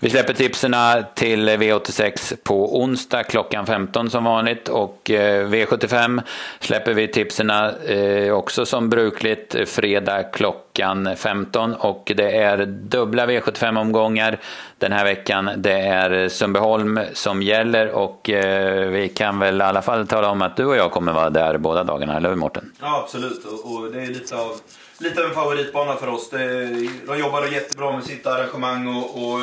Vi 0.00 0.10
släpper 0.10 0.34
tipsen 0.34 0.76
till 1.14 1.48
V86 1.48 2.36
på 2.42 2.80
onsdag 2.80 3.22
klockan 3.22 3.66
15 3.66 4.10
som 4.10 4.24
vanligt 4.24 4.68
och 4.68 5.10
eh, 5.10 5.48
V75 5.48 6.22
släpper 6.60 6.94
vi 6.94 7.08
tipsen 7.08 7.50
eh, 7.50 8.32
också 8.32 8.66
som 8.66 8.88
brukligt 8.88 9.68
fredag 9.68 10.22
klockan 10.22 11.16
15 11.16 11.74
och 11.74 12.12
det 12.16 12.36
är 12.36 12.66
dubbla 12.66 13.26
V75-omgångar 13.26 14.38
den 14.78 14.92
här 14.92 15.04
veckan. 15.04 15.50
Det 15.56 15.80
är 15.80 16.28
Sundbyholm 16.28 17.00
som 17.12 17.42
gäller 17.42 17.90
och 17.90 18.30
eh, 18.30 18.88
vi 18.88 19.08
kan 19.08 19.38
väl 19.38 19.60
i 19.60 19.64
alla 19.64 19.82
fall 19.82 20.06
tala 20.06 20.30
om 20.30 20.42
att 20.42 20.56
du 20.56 20.64
och 20.64 20.76
jag 20.76 20.92
kommer 20.92 21.12
vara 21.12 21.30
där 21.30 21.58
båda 21.58 21.84
dagarna, 21.84 22.16
eller 22.16 22.28
hur 22.28 22.36
Mårten? 22.36 22.72
Ja, 22.80 23.02
absolut 23.04 23.44
och 23.44 23.92
det 23.92 24.02
är 24.02 24.06
lite 24.06 24.36
av 24.36 24.60
lite 24.98 25.20
av 25.20 25.26
en 25.26 25.34
favoritbana 25.34 25.96
för 25.96 26.08
oss. 26.08 26.30
De 27.06 27.18
jobbar 27.18 27.46
jättebra 27.46 27.92
med 27.92 28.04
sitt 28.04 28.26
arrangemang 28.26 28.86
och, 28.86 29.28
och 29.28 29.40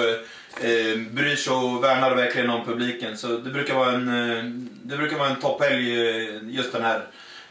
eh, 0.63 0.97
bryr 1.11 1.35
sig 1.35 1.53
och 1.53 1.83
värnar 1.83 2.15
verkligen 2.15 2.49
om 2.49 2.65
publiken. 2.65 3.17
Så 3.17 3.27
det 3.27 3.49
brukar 3.49 3.75
vara 3.75 3.91
en, 3.91 4.07
eh, 4.07 4.43
det 4.83 4.97
brukar 4.97 5.17
vara 5.17 5.29
en 5.29 5.35
topphelg 5.35 6.09
eh, 6.09 6.25
just 6.49 6.73
den 6.73 6.83
här 6.83 7.01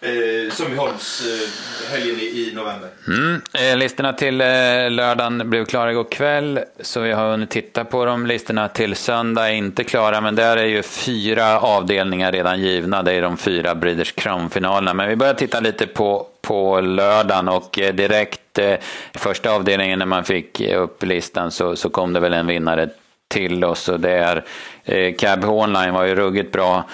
eh, 0.00 0.52
Sundbyholmshelgen 0.52 2.16
eh, 2.16 2.22
i, 2.22 2.50
i 2.50 2.54
november. 2.54 2.88
Mm. 3.08 3.42
Eh, 3.54 3.76
listorna 3.76 4.12
till 4.12 4.40
eh, 4.40 4.46
lördagen 4.90 5.50
blev 5.50 5.64
klara 5.64 5.90
igår 5.90 6.06
kväll, 6.10 6.60
så 6.80 7.00
vi 7.00 7.12
har 7.12 7.30
hunnit 7.30 7.50
titta 7.50 7.84
på 7.84 8.04
dem. 8.04 8.26
Listorna 8.26 8.68
till 8.68 8.96
söndag 8.96 9.48
är 9.48 9.52
inte 9.52 9.84
klara, 9.84 10.20
men 10.20 10.34
där 10.34 10.56
är 10.56 10.66
ju 10.66 10.82
fyra 10.82 11.60
avdelningar 11.60 12.32
redan 12.32 12.60
givna. 12.60 13.02
Det 13.02 13.12
är 13.12 13.22
de 13.22 13.36
fyra 13.36 13.74
Breeders 13.74 14.12
Crown-finalerna. 14.12 14.94
Men 14.94 15.08
vi 15.08 15.16
börjar 15.16 15.34
titta 15.34 15.60
lite 15.60 15.86
på, 15.86 16.26
på 16.44 16.80
lördagen 16.80 17.48
och 17.48 17.78
eh, 17.78 17.94
direkt 17.94 18.59
eh, 18.59 18.74
i 19.14 19.18
första 19.18 19.50
avdelningen 19.50 19.98
när 19.98 20.07
man 20.07 20.24
fick 20.24 20.61
eh, 20.61 20.83
upp 20.83 21.02
listan 21.02 21.50
så, 21.50 21.76
så 21.76 21.90
kom 21.90 22.12
det 22.12 22.20
väl 22.20 22.33
en 22.33 22.46
vinnare 22.46 22.88
till 23.28 23.64
oss 23.64 23.88
och 23.88 24.00
det 24.00 24.12
är 24.12 24.44
eh, 24.85 25.14
Cab 25.14 25.44
Hornline 25.44 25.94
var 25.94 26.04
ju 26.04 26.14
ruggigt 26.14 26.52
bra 26.52 26.85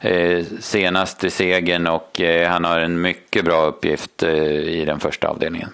eh, 0.00 0.44
senast 0.60 1.24
i 1.24 1.30
segern 1.30 1.86
och 1.86 2.20
eh, 2.20 2.48
han 2.50 2.64
har 2.64 2.78
en 2.78 3.00
mycket 3.00 3.44
bra 3.44 3.66
uppgift 3.66 4.22
eh, 4.22 4.34
i 4.54 4.84
den 4.84 5.00
första 5.00 5.28
avdelningen. 5.28 5.70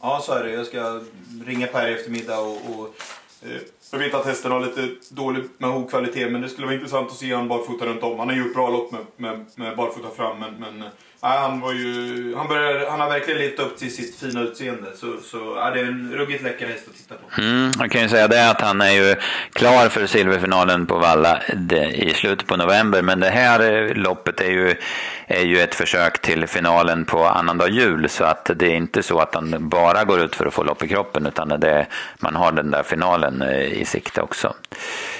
Ja, 0.00 0.20
så 0.22 0.32
är 0.32 0.44
det. 0.44 0.52
Jag 0.52 0.66
ska 0.66 1.00
ringa 1.46 1.66
Per 1.66 1.88
i 1.88 1.94
eftermiddag 1.94 2.38
och, 2.38 2.56
och 2.56 2.94
eh, 3.42 3.60
jag 3.92 3.98
vet 3.98 4.14
att 4.14 4.26
hästen 4.26 4.52
har 4.52 4.60
lite 4.60 4.88
dålig 5.10 5.44
med 5.58 5.70
hovkvalitet 5.70 6.32
men 6.32 6.40
det 6.40 6.48
skulle 6.48 6.66
vara 6.66 6.74
intressant 6.74 7.10
att 7.10 7.16
se 7.16 7.34
honom 7.34 7.48
barfota 7.48 7.86
runt 7.86 8.02
om. 8.02 8.18
Han 8.18 8.28
har 8.28 8.36
gjort 8.36 8.54
bra 8.54 8.70
lopp 8.70 8.92
med, 8.92 9.00
med, 9.16 9.46
med 9.54 9.76
barfota 9.76 10.08
fram 10.16 10.38
men, 10.38 10.54
men 10.54 10.90
Ja, 11.20 11.28
han, 11.28 11.60
var 11.60 11.72
ju, 11.72 12.34
han, 12.36 12.48
började, 12.48 12.90
han 12.90 13.00
har 13.00 13.08
verkligen 13.08 13.40
levt 13.40 13.58
upp 13.58 13.78
till 13.78 13.94
sitt 13.94 14.16
fina 14.16 14.40
utseende. 14.40 14.96
Så, 14.96 15.06
så 15.22 15.54
ja, 15.56 15.70
det 15.70 15.80
är 15.80 15.84
en 15.84 16.12
ruggigt 16.14 16.42
läcker 16.42 16.66
häst 16.66 16.84
att 16.88 16.96
titta 16.96 17.14
på. 17.14 17.42
Mm, 17.42 17.70
jag 17.78 17.90
kan 17.90 18.02
ju 18.02 18.08
säga 18.08 18.28
det 18.28 18.50
att 18.50 18.60
han 18.60 18.80
är 18.80 18.90
ju 18.90 19.16
klar 19.52 19.88
för 19.88 20.06
silverfinalen 20.06 20.86
på 20.86 20.98
Valla 20.98 21.42
i 21.94 22.14
slutet 22.14 22.46
på 22.46 22.56
november 22.56 23.02
men 23.02 23.20
det 23.20 23.30
här 23.30 23.60
eh, 23.60 23.94
loppet 23.94 24.40
är 24.40 24.50
ju, 24.50 24.74
är 25.26 25.44
ju 25.44 25.60
ett 25.60 25.74
försök 25.74 26.22
till 26.22 26.46
finalen 26.46 27.04
på 27.04 27.24
annandag 27.24 27.68
jul 27.68 28.08
så 28.08 28.24
att 28.24 28.50
det 28.56 28.66
är 28.66 28.76
inte 28.76 29.02
så 29.02 29.18
att 29.18 29.34
han 29.34 29.68
bara 29.68 30.04
går 30.04 30.20
ut 30.20 30.36
för 30.36 30.46
att 30.46 30.54
få 30.54 30.62
lopp 30.62 30.82
i 30.82 30.88
kroppen 30.88 31.26
utan 31.26 31.48
det, 31.48 31.86
man 32.18 32.36
har 32.36 32.52
den 32.52 32.70
där 32.70 32.82
finalen 32.82 33.42
eh, 33.42 33.80
i 33.80 33.84
sikte 33.84 34.22
också. 34.22 34.54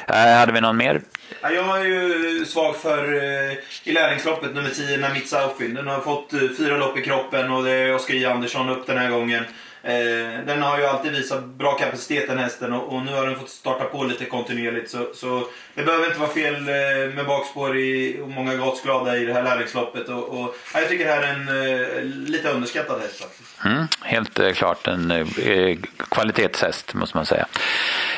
Äh, 0.09 0.39
hade 0.39 0.53
vi 0.53 0.61
någon 0.61 0.77
mer? 0.77 1.01
Ja, 1.41 1.51
jag 1.51 1.81
är 1.81 1.85
ju 1.85 2.45
svag 2.45 2.77
för 2.77 3.15
eh, 3.15 3.57
i 3.85 3.93
lärlingsloppet 3.93 4.55
nummer 4.55 4.71
10, 4.71 4.97
Namitsa 4.97 5.41
Southfield. 5.41 5.75
Den 5.75 5.87
har 5.87 6.01
fått 6.01 6.33
eh, 6.33 6.41
fyra 6.59 6.77
lopp 6.77 6.99
i 6.99 7.03
kroppen 7.03 7.51
och 7.51 7.65
det 7.65 7.71
är 7.71 7.95
Oskar 7.95 8.15
J 8.15 8.25
Andersson 8.25 8.69
upp 8.69 8.87
den 8.87 8.99
här 8.99 9.11
gången. 9.11 9.45
Eh, 9.87 10.47
den 10.47 10.63
har 10.63 10.79
ju 10.79 10.87
alltid 10.87 11.13
visat 11.13 11.45
bra 11.45 11.73
kapacitet 11.73 12.29
den 12.29 12.39
hästen 12.39 12.73
och, 12.73 12.95
och, 12.95 13.03
nu 13.03 13.13
har 13.13 13.27
den 13.27 13.39
fått 13.39 13.49
starta 13.49 13.85
på 13.85 14.05
lite 14.05 14.25
kontinuerligt. 14.25 14.91
Så, 14.91 15.07
så 15.15 15.47
det 15.75 15.83
behöver 15.83 16.07
inte 16.07 16.19
vara 16.19 16.31
fel 16.31 16.55
eh, 16.55 17.15
med 17.15 17.27
bakspår 17.27 17.77
i, 17.77 18.21
och 18.23 18.31
många 18.31 18.55
gatsglada 18.55 19.17
i 19.17 19.25
det 19.25 19.33
här 19.33 19.43
lärlingsloppet. 19.43 20.09
Och, 20.09 20.29
och 20.29 20.57
ja, 20.75 20.81
jag 20.81 20.89
tycker 20.89 21.05
det 21.05 21.13
här 21.13 21.23
är 21.23 21.33
en 21.33 21.49
eh, 21.49 22.05
lite 22.05 22.49
underskattad 22.49 23.01
häst 23.01 23.21
faktiskt. 23.21 23.65
Mm, 23.65 23.87
helt 24.03 24.39
eh, 24.39 24.53
klart 24.53 24.87
en 24.87 25.11
eh, 25.11 25.79
kvalitetshäst 26.11 26.95
måste 26.95 27.17
man 27.17 27.27
säga. 27.27 27.47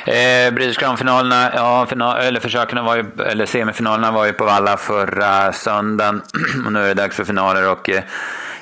Eh, 0.07 0.54
British 0.54 0.78
Crown-finalerna, 0.78 1.52
ja, 1.54 1.87
final, 1.87 2.18
eller 2.18 2.40
försöken 2.40 2.85
var 2.85 2.96
ju, 2.96 3.04
eller 3.26 3.46
semifinalerna 3.46 4.11
var 4.11 4.26
ju 4.26 4.33
på 4.33 4.44
Valla 4.44 4.76
förra 4.76 5.52
söndagen 5.52 6.22
och 6.66 6.72
nu 6.72 6.81
är 6.81 6.88
det 6.88 6.94
dags 6.94 7.16
för 7.16 7.24
finaler 7.24 7.70
och 7.70 7.90
eh, 7.90 8.02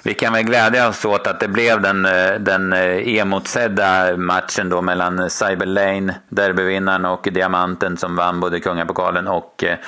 vi 0.06 0.14
kan 0.14 0.32
väl 0.32 0.42
glädja 0.42 0.88
oss 0.88 1.04
åt 1.04 1.26
att 1.26 1.40
det 1.40 1.48
blev 1.48 1.80
den, 1.80 2.06
eh, 2.06 2.34
den 2.40 2.72
eh, 2.72 3.18
emotsedda 3.18 4.16
matchen 4.16 4.68
då 4.68 4.82
mellan 4.82 5.30
Cyber 5.30 5.66
Lane, 5.66 6.14
derbyvinnaren, 6.28 7.04
och 7.04 7.28
Diamanten 7.32 7.96
som 7.96 8.16
vann 8.16 8.40
både 8.40 8.60
kungapokalen 8.60 9.28
och 9.28 9.64
eh, 9.64 9.78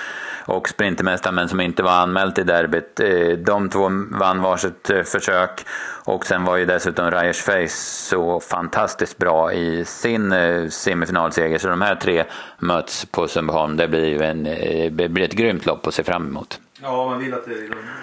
och 0.45 0.69
Sprintermästaren 0.69 1.35
men 1.35 1.49
som 1.49 1.61
inte 1.61 1.83
var 1.83 1.93
anmält 1.93 2.39
i 2.39 2.43
derbyt. 2.43 3.01
De 3.47 3.69
två 3.69 3.91
vann 4.11 4.43
varsitt 4.43 4.91
försök 5.05 5.67
och 6.05 6.27
sen 6.27 6.45
var 6.45 6.57
ju 6.57 6.67
dessutom 6.67 7.11
Ryers 7.11 7.43
Face 7.43 7.69
så 8.09 8.41
fantastiskt 8.41 9.19
bra 9.19 9.53
i 9.53 9.85
sin 9.85 10.35
semifinalseger 10.71 11.59
så 11.59 11.69
de 11.69 11.83
här 11.83 11.95
tre 11.95 12.25
möts 12.59 13.05
på 13.05 13.29
Sundbyholm. 13.29 13.77
Det 13.77 13.89
blir 13.89 14.07
ju 14.07 14.23
en, 14.23 14.45
det 14.97 15.09
blir 15.09 15.25
ett 15.25 15.33
grymt 15.33 15.67
lopp 15.67 15.87
att 15.87 15.95
se 15.95 16.05
fram 16.05 16.27
emot. 16.27 16.61
Ja, 16.83 17.07
man 17.07 17.19
vill 17.19 17.35
att 17.35 17.45
det, 17.45 17.55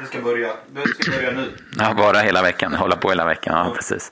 det 0.01 0.07
ska 0.07 0.21
börja. 0.21 0.49
Det 0.67 0.87
ska 0.87 1.11
börja 1.11 1.31
nu. 1.31 1.51
Ja, 1.79 1.93
bara 1.97 2.17
hela 2.17 2.41
veckan. 2.41 2.73
Hålla 2.73 2.95
på 2.95 3.09
hela 3.09 3.25
veckan. 3.25 3.57
Ja, 3.57 3.65
ja. 3.67 3.75
precis. 3.75 4.11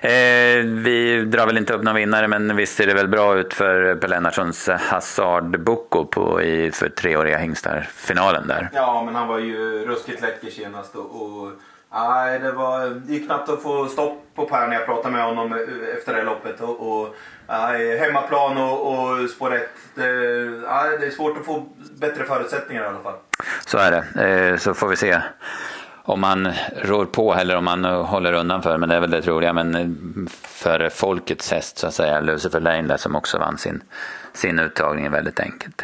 Eh, 0.00 0.64
vi 0.64 1.24
drar 1.24 1.46
väl 1.46 1.58
inte 1.58 1.72
upp 1.72 1.82
någon 1.82 1.94
vinnare, 1.94 2.28
men 2.28 2.56
visst 2.56 2.76
ser 2.76 2.86
det 2.86 2.94
väl 2.94 3.08
bra 3.08 3.38
ut 3.38 3.54
för 3.54 3.94
Per 3.94 4.08
Lennartssons 4.08 4.68
Hazard 4.68 5.60
Boko 5.60 6.04
på, 6.04 6.42
i, 6.42 6.70
för 6.70 6.88
treåriga 6.88 7.38
hingstar, 7.38 7.88
finalen 7.94 8.48
där. 8.48 8.70
Ja, 8.72 9.02
men 9.04 9.14
han 9.14 9.28
var 9.28 9.38
ju 9.38 9.86
ruskigt 9.86 10.22
läcker 10.22 10.50
senast. 10.50 10.96
och, 10.96 11.22
och 11.22 11.52
Nej, 11.92 12.38
det 12.38 12.52
var 12.52 12.86
det 12.86 13.12
gick 13.12 13.26
knappt 13.26 13.48
att 13.48 13.62
få 13.62 13.86
stopp 13.86 14.22
på 14.34 14.44
Per 14.44 14.68
när 14.68 14.74
jag 14.74 14.86
pratade 14.86 15.14
med 15.14 15.24
honom 15.24 15.58
efter 15.96 16.14
det 16.14 16.22
loppet. 16.22 16.60
Och, 16.60 17.02
och 17.02 17.16
nej, 17.50 17.98
hemmaplan 17.98 18.58
och, 18.58 18.92
och 18.92 19.30
spår 19.30 19.54
1. 19.54 19.68
Det, 19.94 20.02
nej, 20.66 20.98
det 21.00 21.06
är 21.06 21.10
svårt 21.10 21.38
att 21.38 21.46
få 21.46 21.66
bättre 22.00 22.24
förutsättningar 22.24 22.82
i 22.82 22.86
alla 22.86 23.00
fall. 23.00 23.16
Så 23.66 23.78
är 23.78 23.90
det. 23.90 24.24
Eh, 24.24 24.56
så 24.56 24.74
får 24.74 24.88
vi 24.88 24.96
se 24.96 25.22
om 26.10 26.20
man 26.20 26.52
rår 26.82 27.04
på 27.04 27.34
eller 27.34 27.56
om 27.56 27.64
man 27.64 27.84
håller 27.84 28.32
undan 28.32 28.62
för, 28.62 28.78
men 28.78 28.88
det 28.88 28.94
är 28.94 29.00
väl 29.00 29.10
det 29.10 29.22
troliga. 29.22 29.52
Men 29.52 29.74
eh, 29.74 29.88
för 30.42 30.88
folkets 30.88 31.50
häst 31.50 31.78
så 31.78 31.86
att 31.86 31.94
säga, 31.94 32.20
Lucifer 32.20 32.60
Lane 32.60 32.98
som 32.98 33.16
också 33.16 33.38
vann 33.38 33.58
sin, 33.58 33.82
sin 34.32 34.58
uttagning 34.58 35.10
väldigt 35.10 35.40
enkelt. 35.40 35.82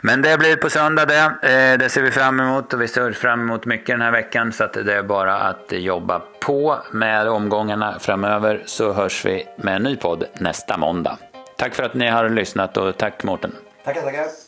Men 0.00 0.22
det 0.22 0.38
blir 0.38 0.56
på 0.56 0.70
söndag 0.70 1.06
det. 1.06 1.24
Eh, 1.42 1.78
det 1.78 1.88
ser 1.88 2.02
vi 2.02 2.10
fram 2.10 2.40
emot 2.40 2.72
och 2.72 2.82
vi 2.82 2.88
ser 2.88 3.12
fram 3.12 3.40
emot 3.40 3.64
mycket 3.64 3.86
den 3.86 4.02
här 4.02 4.12
veckan 4.12 4.52
så 4.52 4.64
att 4.64 4.72
det 4.72 4.94
är 4.94 5.02
bara 5.02 5.34
att 5.34 5.72
jobba 5.72 6.22
på 6.40 6.78
med 6.90 7.28
omgångarna 7.28 7.98
framöver 7.98 8.62
så 8.66 8.92
hörs 8.92 9.24
vi 9.24 9.46
med 9.56 9.76
en 9.76 9.82
ny 9.82 9.96
podd 9.96 10.24
nästa 10.34 10.76
måndag. 10.76 11.18
Tack 11.56 11.74
för 11.74 11.82
att 11.82 11.94
ni 11.94 12.08
har 12.08 12.28
lyssnat 12.28 12.76
och 12.76 12.96
tack 12.96 13.24
Mårten. 13.24 13.52
Tackar, 13.84 14.02
tackar. 14.02 14.43